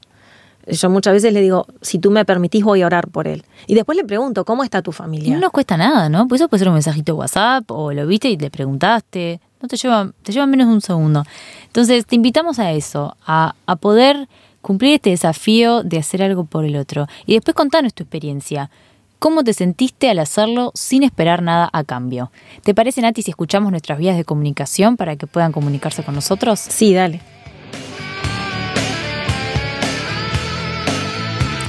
Yo 0.66 0.90
muchas 0.90 1.14
veces 1.14 1.32
le 1.32 1.40
digo, 1.40 1.66
si 1.80 1.98
tú 1.98 2.10
me 2.10 2.24
permitís, 2.26 2.62
voy 2.62 2.82
a 2.82 2.86
orar 2.86 3.08
por 3.08 3.26
él. 3.26 3.42
Y 3.66 3.74
después 3.74 3.96
le 3.96 4.04
pregunto, 4.04 4.44
¿cómo 4.44 4.64
está 4.64 4.82
tu 4.82 4.90
Y 4.90 4.94
familiar? 4.94 5.34
no 5.34 5.40
nos 5.40 5.50
cuesta 5.50 5.76
nada, 5.78 6.08
¿no? 6.10 6.28
Pues 6.28 6.40
eso 6.42 6.48
puede 6.48 6.58
ser 6.58 6.68
un 6.68 6.74
mensajito 6.74 7.12
de 7.12 7.18
WhatsApp 7.18 7.70
o 7.70 7.92
lo 7.92 8.06
viste 8.06 8.28
y 8.28 8.36
le 8.36 8.50
preguntaste. 8.50 9.40
No 9.62 9.68
te 9.68 9.76
lleva, 9.76 10.12
te 10.22 10.30
lleva 10.32 10.46
menos 10.46 10.66
de 10.68 10.74
un 10.74 10.80
segundo. 10.82 11.24
Entonces, 11.66 12.04
te 12.06 12.16
invitamos 12.16 12.58
a 12.58 12.72
eso, 12.72 13.16
a, 13.26 13.54
a 13.66 13.76
poder 13.76 14.28
cumplir 14.60 14.94
este 14.94 15.10
desafío 15.10 15.82
de 15.82 15.98
hacer 15.98 16.22
algo 16.22 16.44
por 16.44 16.64
el 16.66 16.76
otro. 16.76 17.06
Y 17.24 17.32
después 17.34 17.54
contanos 17.54 17.94
tu 17.94 18.02
experiencia. 18.02 18.70
¿Cómo 19.18 19.42
te 19.42 19.52
sentiste 19.52 20.08
al 20.08 20.20
hacerlo 20.20 20.70
sin 20.74 21.02
esperar 21.02 21.42
nada 21.42 21.68
a 21.72 21.82
cambio? 21.82 22.30
¿Te 22.62 22.72
parece, 22.72 23.00
Nati, 23.00 23.22
si 23.22 23.32
escuchamos 23.32 23.72
nuestras 23.72 23.98
vías 23.98 24.16
de 24.16 24.24
comunicación 24.24 24.96
para 24.96 25.16
que 25.16 25.26
puedan 25.26 25.50
comunicarse 25.50 26.04
con 26.04 26.14
nosotros? 26.14 26.60
Sí, 26.60 26.94
dale. 26.94 27.20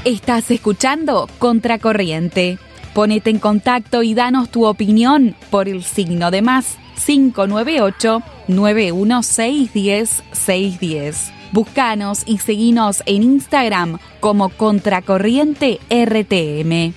Estás 0.06 0.52
escuchando 0.52 1.28
Contracorriente. 1.40 2.60
Ponete 2.94 3.32
en 3.32 3.40
contacto 3.40 4.04
y 4.04 4.14
danos 4.14 4.50
tu 4.50 4.66
opinión 4.66 5.36
por 5.50 5.68
el 5.68 5.84
signo 5.84 6.30
de 6.30 6.44
más 6.44 6.78
598 7.04 8.22
916 8.48 10.24
610. 10.32 11.32
Búscanos 11.52 12.22
y 12.28 12.38
seguinos 12.38 13.02
en 13.08 13.24
Instagram 13.24 13.98
como 14.20 14.50
Contracorriente 14.50 15.80
RTM. 15.90 16.94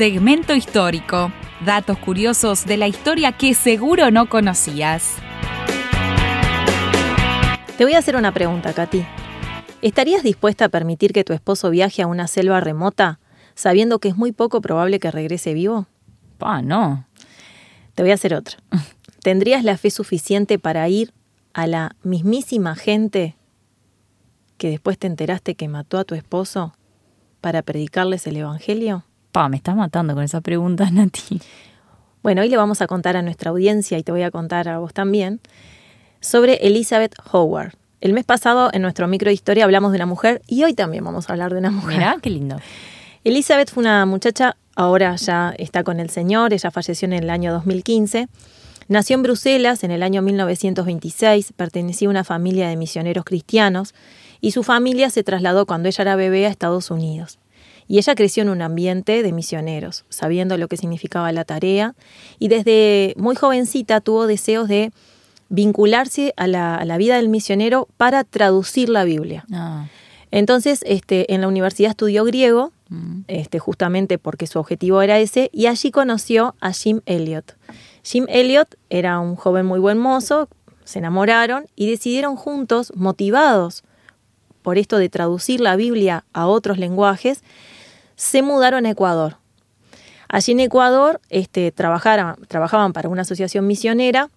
Segmento 0.00 0.54
histórico. 0.54 1.30
Datos 1.66 1.98
curiosos 1.98 2.64
de 2.64 2.78
la 2.78 2.88
historia 2.88 3.32
que 3.32 3.52
seguro 3.52 4.10
no 4.10 4.30
conocías. 4.30 5.16
Te 7.76 7.84
voy 7.84 7.92
a 7.92 7.98
hacer 7.98 8.16
una 8.16 8.32
pregunta, 8.32 8.72
Katy. 8.72 9.04
¿Estarías 9.82 10.22
dispuesta 10.22 10.64
a 10.64 10.68
permitir 10.70 11.12
que 11.12 11.22
tu 11.22 11.34
esposo 11.34 11.68
viaje 11.68 12.00
a 12.00 12.06
una 12.06 12.28
selva 12.28 12.60
remota 12.60 13.20
sabiendo 13.54 13.98
que 13.98 14.08
es 14.08 14.16
muy 14.16 14.32
poco 14.32 14.62
probable 14.62 15.00
que 15.00 15.10
regrese 15.10 15.52
vivo? 15.52 15.86
Pa, 16.38 16.62
no. 16.62 17.04
Te 17.94 18.02
voy 18.02 18.12
a 18.12 18.14
hacer 18.14 18.32
otra. 18.32 18.56
¿Tendrías 19.22 19.64
la 19.64 19.76
fe 19.76 19.90
suficiente 19.90 20.58
para 20.58 20.88
ir 20.88 21.12
a 21.52 21.66
la 21.66 21.94
mismísima 22.04 22.74
gente 22.74 23.36
que 24.56 24.70
después 24.70 24.96
te 24.96 25.08
enteraste 25.08 25.56
que 25.56 25.68
mató 25.68 25.98
a 25.98 26.04
tu 26.04 26.14
esposo 26.14 26.72
para 27.42 27.60
predicarles 27.60 28.26
el 28.26 28.38
Evangelio? 28.38 29.04
Pa, 29.32 29.48
me 29.48 29.56
estás 29.56 29.76
matando 29.76 30.14
con 30.14 30.24
esa 30.24 30.40
pregunta, 30.40 30.90
Nati. 30.92 31.40
Bueno, 32.22 32.42
hoy 32.42 32.48
le 32.48 32.56
vamos 32.56 32.82
a 32.82 32.86
contar 32.86 33.16
a 33.16 33.22
nuestra 33.22 33.50
audiencia 33.50 33.96
y 33.98 34.02
te 34.02 34.12
voy 34.12 34.22
a 34.22 34.30
contar 34.30 34.68
a 34.68 34.78
vos 34.78 34.92
también 34.92 35.40
sobre 36.20 36.54
Elizabeth 36.66 37.14
Howard. 37.32 37.72
El 38.00 38.12
mes 38.12 38.24
pasado 38.24 38.70
en 38.72 38.82
nuestro 38.82 39.08
micro 39.08 39.28
de 39.28 39.34
historia 39.34 39.64
hablamos 39.64 39.92
de 39.92 39.96
una 39.96 40.06
mujer 40.06 40.42
y 40.46 40.64
hoy 40.64 40.74
también 40.74 41.04
vamos 41.04 41.28
a 41.28 41.32
hablar 41.32 41.52
de 41.52 41.58
una 41.58 41.70
mujer. 41.70 41.98
Mirá, 41.98 42.16
qué 42.20 42.30
lindo. 42.30 42.56
Elizabeth 43.24 43.70
fue 43.70 43.82
una 43.82 44.06
muchacha, 44.06 44.56
ahora 44.74 45.16
ya 45.16 45.54
está 45.58 45.84
con 45.84 46.00
el 46.00 46.10
Señor, 46.10 46.52
ella 46.52 46.70
falleció 46.70 47.06
en 47.06 47.12
el 47.12 47.30
año 47.30 47.52
2015. 47.52 48.28
Nació 48.88 49.16
en 49.16 49.22
Bruselas 49.22 49.84
en 49.84 49.90
el 49.90 50.02
año 50.02 50.22
1926, 50.22 51.52
pertenecía 51.54 52.08
a 52.08 52.10
una 52.10 52.24
familia 52.24 52.68
de 52.68 52.76
misioneros 52.76 53.24
cristianos 53.24 53.94
y 54.40 54.50
su 54.50 54.62
familia 54.62 55.10
se 55.10 55.22
trasladó 55.22 55.66
cuando 55.66 55.88
ella 55.88 56.02
era 56.02 56.16
bebé 56.16 56.46
a 56.46 56.48
Estados 56.48 56.90
Unidos. 56.90 57.38
Y 57.90 57.98
ella 57.98 58.14
creció 58.14 58.44
en 58.44 58.50
un 58.50 58.62
ambiente 58.62 59.20
de 59.24 59.32
misioneros, 59.32 60.04
sabiendo 60.10 60.56
lo 60.56 60.68
que 60.68 60.76
significaba 60.76 61.32
la 61.32 61.44
tarea, 61.44 61.96
y 62.38 62.46
desde 62.46 63.14
muy 63.16 63.34
jovencita 63.34 64.00
tuvo 64.00 64.28
deseos 64.28 64.68
de 64.68 64.92
vincularse 65.48 66.32
a 66.36 66.46
la, 66.46 66.76
a 66.76 66.84
la 66.84 66.98
vida 66.98 67.16
del 67.16 67.28
misionero 67.28 67.88
para 67.96 68.22
traducir 68.22 68.88
la 68.90 69.02
Biblia. 69.02 69.44
Ah, 69.52 69.88
Entonces, 70.30 70.84
este, 70.86 71.34
en 71.34 71.40
la 71.40 71.48
universidad 71.48 71.90
estudió 71.90 72.22
griego, 72.22 72.70
mm. 72.90 73.22
este, 73.26 73.58
justamente 73.58 74.18
porque 74.18 74.46
su 74.46 74.60
objetivo 74.60 75.02
era 75.02 75.18
ese, 75.18 75.50
y 75.52 75.66
allí 75.66 75.90
conoció 75.90 76.54
a 76.60 76.72
Jim 76.72 77.00
Elliot. 77.06 77.56
Jim 78.04 78.26
Elliot 78.28 78.72
era 78.88 79.18
un 79.18 79.34
joven 79.34 79.66
muy 79.66 79.80
buen 79.80 79.98
mozo, 79.98 80.48
se 80.84 81.00
enamoraron 81.00 81.66
y 81.74 81.90
decidieron 81.90 82.36
juntos, 82.36 82.92
motivados 82.94 83.82
por 84.62 84.78
esto 84.78 84.98
de 84.98 85.08
traducir 85.08 85.60
la 85.60 85.74
Biblia 85.74 86.24
a 86.32 86.46
otros 86.46 86.78
lenguajes, 86.78 87.42
se 88.20 88.42
mudaron 88.42 88.84
a 88.84 88.90
Ecuador. 88.90 89.38
Allí 90.28 90.52
en 90.52 90.60
Ecuador 90.60 91.22
este, 91.30 91.72
trabajaban 91.72 92.92
para 92.92 93.08
una 93.08 93.22
asociación 93.22 93.66
misionera 93.66 94.28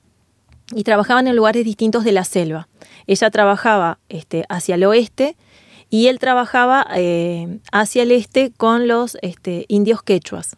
y 0.74 0.86
trabajaban 0.86 1.28
en 1.28 1.36
lugares 1.36 1.66
distintos 1.66 2.06
de 2.06 2.14
la 2.14 2.24
selva. 2.24 2.70
Ella 3.08 3.30
trabajaba 3.30 4.00
este, 4.08 4.46
hacia 4.48 4.76
el 4.76 4.86
oeste 4.86 5.36
y 5.90 6.08
él 6.08 6.18
trabajaba 6.18 6.88
eh, 6.96 7.60
hacia 7.74 8.04
el 8.04 8.12
este 8.12 8.54
con 8.56 8.88
los 8.88 9.18
este, 9.22 9.66
indios 9.68 10.02
quechuas. 10.02 10.56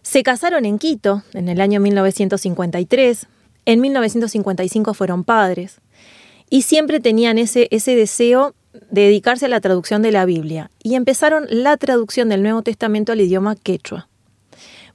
Se 0.00 0.22
casaron 0.22 0.64
en 0.64 0.78
Quito 0.78 1.24
en 1.34 1.50
el 1.50 1.60
año 1.60 1.78
1953. 1.80 3.26
En 3.66 3.82
1955 3.82 4.94
fueron 4.94 5.24
padres. 5.24 5.82
Y 6.48 6.62
siempre 6.62 7.00
tenían 7.00 7.36
ese, 7.36 7.68
ese 7.70 7.94
deseo 7.94 8.54
de 8.54 8.56
dedicarse 8.90 9.46
a 9.46 9.48
la 9.48 9.60
traducción 9.60 10.02
de 10.02 10.12
la 10.12 10.24
Biblia. 10.24 10.70
Y 10.82 10.94
empezaron 10.94 11.46
la 11.50 11.76
traducción 11.76 12.28
del 12.28 12.42
Nuevo 12.42 12.62
Testamento 12.62 13.12
al 13.12 13.20
idioma 13.20 13.56
quechua. 13.56 14.08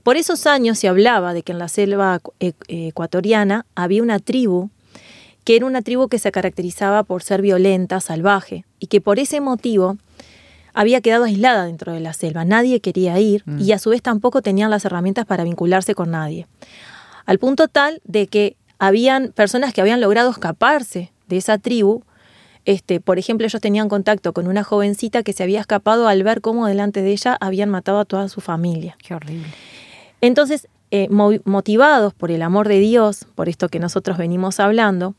Por 0.04 0.18
esos 0.18 0.48
años 0.48 0.80
se 0.80 0.88
hablaba 0.88 1.34
de 1.34 1.44
que 1.44 1.52
en 1.52 1.60
la 1.60 1.68
selva 1.68 2.20
e- 2.40 2.54
ecuatoriana 2.68 3.66
había 3.76 4.02
una 4.02 4.20
tribu 4.20 4.70
que 5.44 5.56
era 5.56 5.66
una 5.66 5.82
tribu 5.82 6.08
que 6.08 6.20
se 6.20 6.32
caracterizaba 6.32 7.04
por 7.04 7.24
ser 7.24 7.42
violenta, 7.42 8.00
salvaje, 8.00 8.64
y 8.80 8.88
que 8.88 9.02
por 9.02 9.18
ese 9.18 9.42
motivo 9.42 9.98
había 10.74 11.02
quedado 11.02 11.24
aislada 11.24 11.66
dentro 11.66 11.94
de 11.94 12.00
la 12.00 12.14
selva. 12.14 12.46
Nadie 12.46 12.80
quería 12.80 13.20
ir 13.20 13.42
Mm. 13.46 13.60
y 13.60 13.72
a 13.72 13.80
su 13.80 13.90
vez 13.90 14.02
tampoco 14.02 14.42
tenían 14.42 14.70
las 14.70 14.86
herramientas 14.86 15.26
para 15.26 15.44
vincularse 15.44 15.96
con 15.96 16.12
nadie. 16.12 16.48
Al 17.26 17.40
punto 17.40 17.68
tal 17.68 18.02
de 18.06 18.28
que 18.28 18.56
habían 18.80 19.32
personas 19.34 19.74
que 19.74 19.82
habían 19.82 20.00
logrado 20.02 20.30
escaparse 20.32 21.12
de 21.28 21.38
esa 21.38 21.58
tribu. 21.58 22.04
Este, 22.66 23.00
por 23.00 23.18
ejemplo, 23.18 23.46
ellos 23.48 23.62
tenían 23.62 23.90
contacto 23.90 24.34
con 24.34 24.48
una 24.48 24.64
jovencita 24.64 25.24
que 25.24 25.34
se 25.34 25.44
había 25.44 25.60
escapado 25.60 26.08
al 26.08 26.24
ver 26.24 26.42
cómo 26.42 26.68
delante 26.68 27.02
de 27.02 27.12
ella 27.12 27.38
habían 27.42 27.70
matado 27.70 28.00
a 28.00 28.06
toda 28.06 28.30
su 28.30 28.40
familia. 28.42 28.96
Qué 29.04 29.16
horrible. 29.16 29.48
Entonces, 30.22 30.68
eh, 30.92 31.08
mo- 31.10 31.32
motivados 31.46 32.14
por 32.14 32.30
el 32.32 32.42
amor 32.44 32.68
de 32.68 32.80
Dios, 32.80 33.26
por 33.36 33.50
esto 33.50 33.70
que 33.70 33.80
nosotros 33.80 34.18
venimos 34.18 34.60
hablando, 34.60 35.16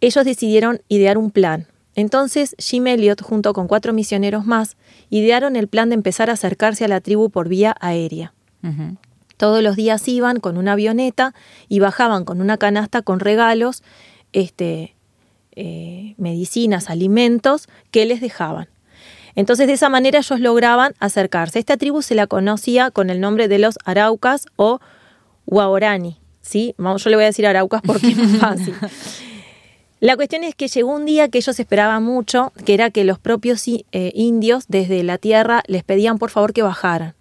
ellos 0.00 0.24
decidieron 0.24 0.82
idear 0.88 1.16
un 1.16 1.30
plan. 1.30 1.66
Entonces, 1.94 2.54
Jim 2.58 2.86
Elliot, 2.86 3.22
junto 3.22 3.52
con 3.52 3.68
cuatro 3.68 3.92
misioneros 3.92 4.44
más, 4.46 4.76
idearon 5.10 5.56
el 5.56 5.68
plan 5.68 5.88
de 5.90 5.94
empezar 5.94 6.30
a 6.30 6.34
acercarse 6.34 6.84
a 6.84 6.88
la 6.88 7.00
tribu 7.00 7.30
por 7.30 7.48
vía 7.48 7.74
aérea. 7.80 8.32
Todos 9.36 9.62
los 9.62 9.76
días 9.76 10.06
iban 10.08 10.40
con 10.40 10.56
una 10.56 10.72
avioneta 10.72 11.34
y 11.68 11.80
bajaban 11.80 12.24
con 12.24 12.40
una 12.40 12.58
canasta 12.58 13.02
con 13.02 13.20
regalos, 13.20 13.82
este, 14.32 14.94
eh, 15.56 16.14
medicinas, 16.18 16.90
alimentos 16.90 17.68
que 17.90 18.04
les 18.04 18.20
dejaban. 18.20 18.68
Entonces 19.34 19.66
de 19.66 19.72
esa 19.72 19.88
manera 19.88 20.18
ellos 20.18 20.40
lograban 20.40 20.94
acercarse. 20.98 21.58
Esta 21.58 21.76
tribu 21.76 22.02
se 22.02 22.14
la 22.14 22.26
conocía 22.26 22.90
con 22.90 23.10
el 23.10 23.20
nombre 23.20 23.48
de 23.48 23.58
los 23.58 23.78
Araucas 23.84 24.46
o 24.56 24.80
Guaorani. 25.46 26.18
¿sí? 26.42 26.74
Yo 26.78 27.10
le 27.10 27.16
voy 27.16 27.24
a 27.24 27.26
decir 27.26 27.46
Araucas 27.46 27.80
porque 27.84 28.08
es 28.08 28.16
más 28.16 28.36
fácil. 28.38 28.74
La 30.00 30.16
cuestión 30.16 30.42
es 30.44 30.54
que 30.54 30.66
llegó 30.66 30.92
un 30.92 31.06
día 31.06 31.28
que 31.28 31.38
ellos 31.38 31.58
esperaban 31.60 32.02
mucho, 32.02 32.52
que 32.64 32.74
era 32.74 32.90
que 32.90 33.04
los 33.04 33.18
propios 33.20 33.66
eh, 33.68 33.82
indios 34.14 34.64
desde 34.66 35.02
la 35.04 35.16
tierra 35.16 35.62
les 35.68 35.84
pedían 35.84 36.18
por 36.18 36.30
favor 36.30 36.52
que 36.52 36.62
bajaran. 36.62 37.14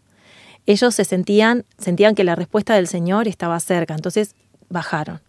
Ellos 0.66 0.96
se 0.96 1.06
sentían, 1.06 1.66
sentían 1.78 2.16
que 2.16 2.24
la 2.24 2.36
respuesta 2.36 2.76
del 2.76 2.88
Señor 2.88 3.28
estaba 3.28 3.60
cerca, 3.60 3.94
entonces 3.94 4.36
bajaron. 4.70 5.22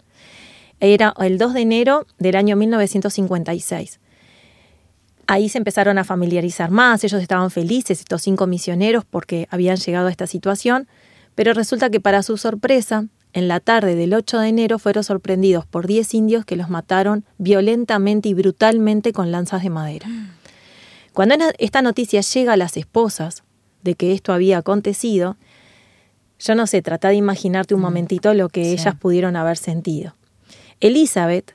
Era 0.85 1.15
el 1.21 1.39
2 1.39 1.55
de 1.55 1.61
enero 1.61 2.07
del 2.19 2.35
año 2.35 2.57
1956. 2.57 4.01
Ahí 5.29 5.49
se 5.49 5.59
empezaron 5.59 5.97
a 5.97 6.03
familiarizar 6.03 6.73
más, 6.73 7.05
ellos 7.05 7.23
estaban 7.23 7.53
felices, 7.53 8.01
estos 8.01 8.23
cinco 8.23 8.49
misioneros, 8.49 9.05
porque 9.05 9.47
habían 9.53 9.77
llegado 9.77 10.09
a 10.09 10.11
esta 10.11 10.27
situación, 10.27 10.89
pero 11.37 11.55
resulta 11.55 11.89
que 11.89 12.01
para 12.01 12.25
su 12.25 12.37
sorpresa, 12.37 13.07
en 13.33 13.47
la 13.47 13.61
tarde 13.61 13.95
del 13.95 14.13
8 14.13 14.41
de 14.41 14.49
enero 14.49 14.81
fueron 14.81 15.05
sorprendidos 15.05 15.67
por 15.67 15.87
10 15.87 16.15
indios 16.15 16.45
que 16.45 16.57
los 16.57 16.69
mataron 16.69 17.25
violentamente 17.39 18.29
y 18.29 18.35
brutalmente 18.35 19.13
con 19.13 19.31
lanzas 19.31 19.63
de 19.63 19.71
madera. 19.71 20.09
Cuando 21.13 21.37
esta 21.59 21.81
noticia 21.81 22.23
llega 22.23 22.55
a 22.55 22.57
las 22.57 22.77
esposas 22.77 23.45
de 23.85 23.95
que 23.95 24.13
esto 24.15 24.33
había 24.33 24.59
acontecido, 24.59 25.37
yo 26.41 26.57
no 26.57 26.67
sé, 26.67 26.83
trata 26.83 27.11
de 27.11 27.15
imaginarte 27.15 27.73
un 27.73 27.83
momentito 27.83 28.35
lo 28.35 28.49
que 28.49 28.65
sí. 28.65 28.73
ellas 28.73 28.97
pudieron 28.97 29.37
haber 29.37 29.57
sentido. 29.57 30.17
Elizabeth 30.83 31.55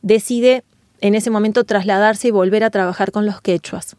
decide 0.00 0.64
en 1.02 1.14
ese 1.14 1.28
momento 1.28 1.64
trasladarse 1.64 2.28
y 2.28 2.30
volver 2.30 2.64
a 2.64 2.70
trabajar 2.70 3.12
con 3.12 3.26
los 3.26 3.42
quechuas. 3.42 3.96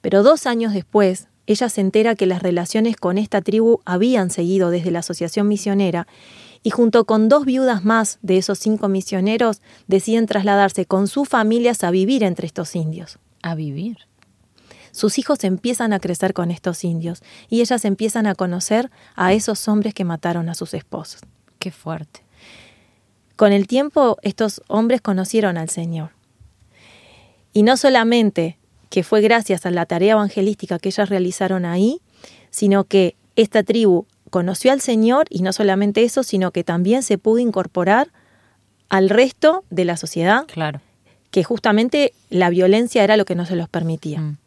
Pero 0.00 0.24
dos 0.24 0.46
años 0.46 0.74
después, 0.74 1.28
ella 1.46 1.68
se 1.68 1.80
entera 1.80 2.16
que 2.16 2.26
las 2.26 2.42
relaciones 2.42 2.96
con 2.96 3.18
esta 3.18 3.40
tribu 3.40 3.80
habían 3.84 4.30
seguido 4.30 4.70
desde 4.70 4.90
la 4.90 4.98
asociación 4.98 5.46
misionera 5.46 6.08
y 6.64 6.70
junto 6.70 7.04
con 7.04 7.28
dos 7.28 7.44
viudas 7.44 7.84
más 7.84 8.18
de 8.20 8.36
esos 8.36 8.58
cinco 8.58 8.88
misioneros 8.88 9.62
deciden 9.86 10.26
trasladarse 10.26 10.84
con 10.84 11.06
sus 11.06 11.28
familias 11.28 11.84
a 11.84 11.92
vivir 11.92 12.24
entre 12.24 12.48
estos 12.48 12.74
indios. 12.74 13.20
A 13.42 13.54
vivir. 13.54 14.08
Sus 14.90 15.18
hijos 15.18 15.44
empiezan 15.44 15.92
a 15.92 16.00
crecer 16.00 16.34
con 16.34 16.50
estos 16.50 16.82
indios 16.82 17.22
y 17.48 17.60
ellas 17.60 17.84
empiezan 17.84 18.26
a 18.26 18.34
conocer 18.34 18.90
a 19.14 19.32
esos 19.32 19.68
hombres 19.68 19.94
que 19.94 20.04
mataron 20.04 20.48
a 20.48 20.54
sus 20.54 20.74
esposos. 20.74 21.20
Qué 21.60 21.70
fuerte. 21.70 22.24
Con 23.42 23.52
el 23.52 23.66
tiempo 23.66 24.18
estos 24.22 24.62
hombres 24.68 25.00
conocieron 25.00 25.58
al 25.58 25.68
Señor. 25.68 26.10
Y 27.52 27.64
no 27.64 27.76
solamente 27.76 28.56
que 28.88 29.02
fue 29.02 29.20
gracias 29.20 29.66
a 29.66 29.72
la 29.72 29.84
tarea 29.84 30.12
evangelística 30.12 30.78
que 30.78 30.90
ellas 30.90 31.08
realizaron 31.08 31.64
ahí, 31.64 32.00
sino 32.50 32.84
que 32.84 33.16
esta 33.34 33.64
tribu 33.64 34.06
conoció 34.30 34.70
al 34.70 34.80
Señor 34.80 35.26
y 35.28 35.42
no 35.42 35.52
solamente 35.52 36.04
eso, 36.04 36.22
sino 36.22 36.52
que 36.52 36.62
también 36.62 37.02
se 37.02 37.18
pudo 37.18 37.40
incorporar 37.40 38.12
al 38.88 39.10
resto 39.10 39.64
de 39.70 39.86
la 39.86 39.96
sociedad, 39.96 40.46
Claro. 40.46 40.80
que 41.32 41.42
justamente 41.42 42.12
la 42.30 42.48
violencia 42.48 43.02
era 43.02 43.16
lo 43.16 43.24
que 43.24 43.34
no 43.34 43.44
se 43.44 43.56
los 43.56 43.68
permitía. 43.68 44.20
Mm. 44.20 44.38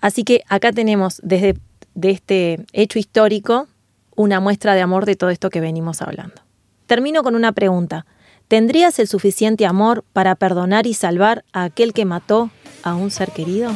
Así 0.00 0.24
que 0.24 0.44
acá 0.48 0.72
tenemos 0.72 1.20
desde 1.22 1.58
de 1.94 2.10
este 2.10 2.64
hecho 2.72 2.98
histórico 2.98 3.68
una 4.16 4.40
muestra 4.40 4.74
de 4.74 4.80
amor 4.80 5.04
de 5.04 5.14
todo 5.14 5.28
esto 5.28 5.50
que 5.50 5.60
venimos 5.60 6.00
hablando. 6.00 6.40
Termino 6.92 7.22
con 7.22 7.34
una 7.34 7.52
pregunta. 7.52 8.04
¿Tendrías 8.48 8.98
el 8.98 9.08
suficiente 9.08 9.64
amor 9.64 10.04
para 10.12 10.34
perdonar 10.34 10.86
y 10.86 10.92
salvar 10.92 11.42
a 11.50 11.62
aquel 11.62 11.94
que 11.94 12.04
mató 12.04 12.50
a 12.82 12.94
un 12.94 13.10
ser 13.10 13.30
querido? 13.30 13.72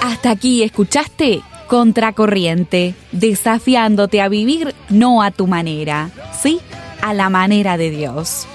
Hasta 0.00 0.30
aquí 0.30 0.62
escuchaste 0.62 1.42
Contracorriente, 1.66 2.94
desafiándote 3.12 4.22
a 4.22 4.30
vivir 4.30 4.74
no 4.88 5.20
a 5.20 5.30
tu 5.30 5.46
manera, 5.46 6.10
sí, 6.42 6.58
a 7.02 7.12
la 7.12 7.28
manera 7.28 7.76
de 7.76 7.90
Dios. 7.90 8.46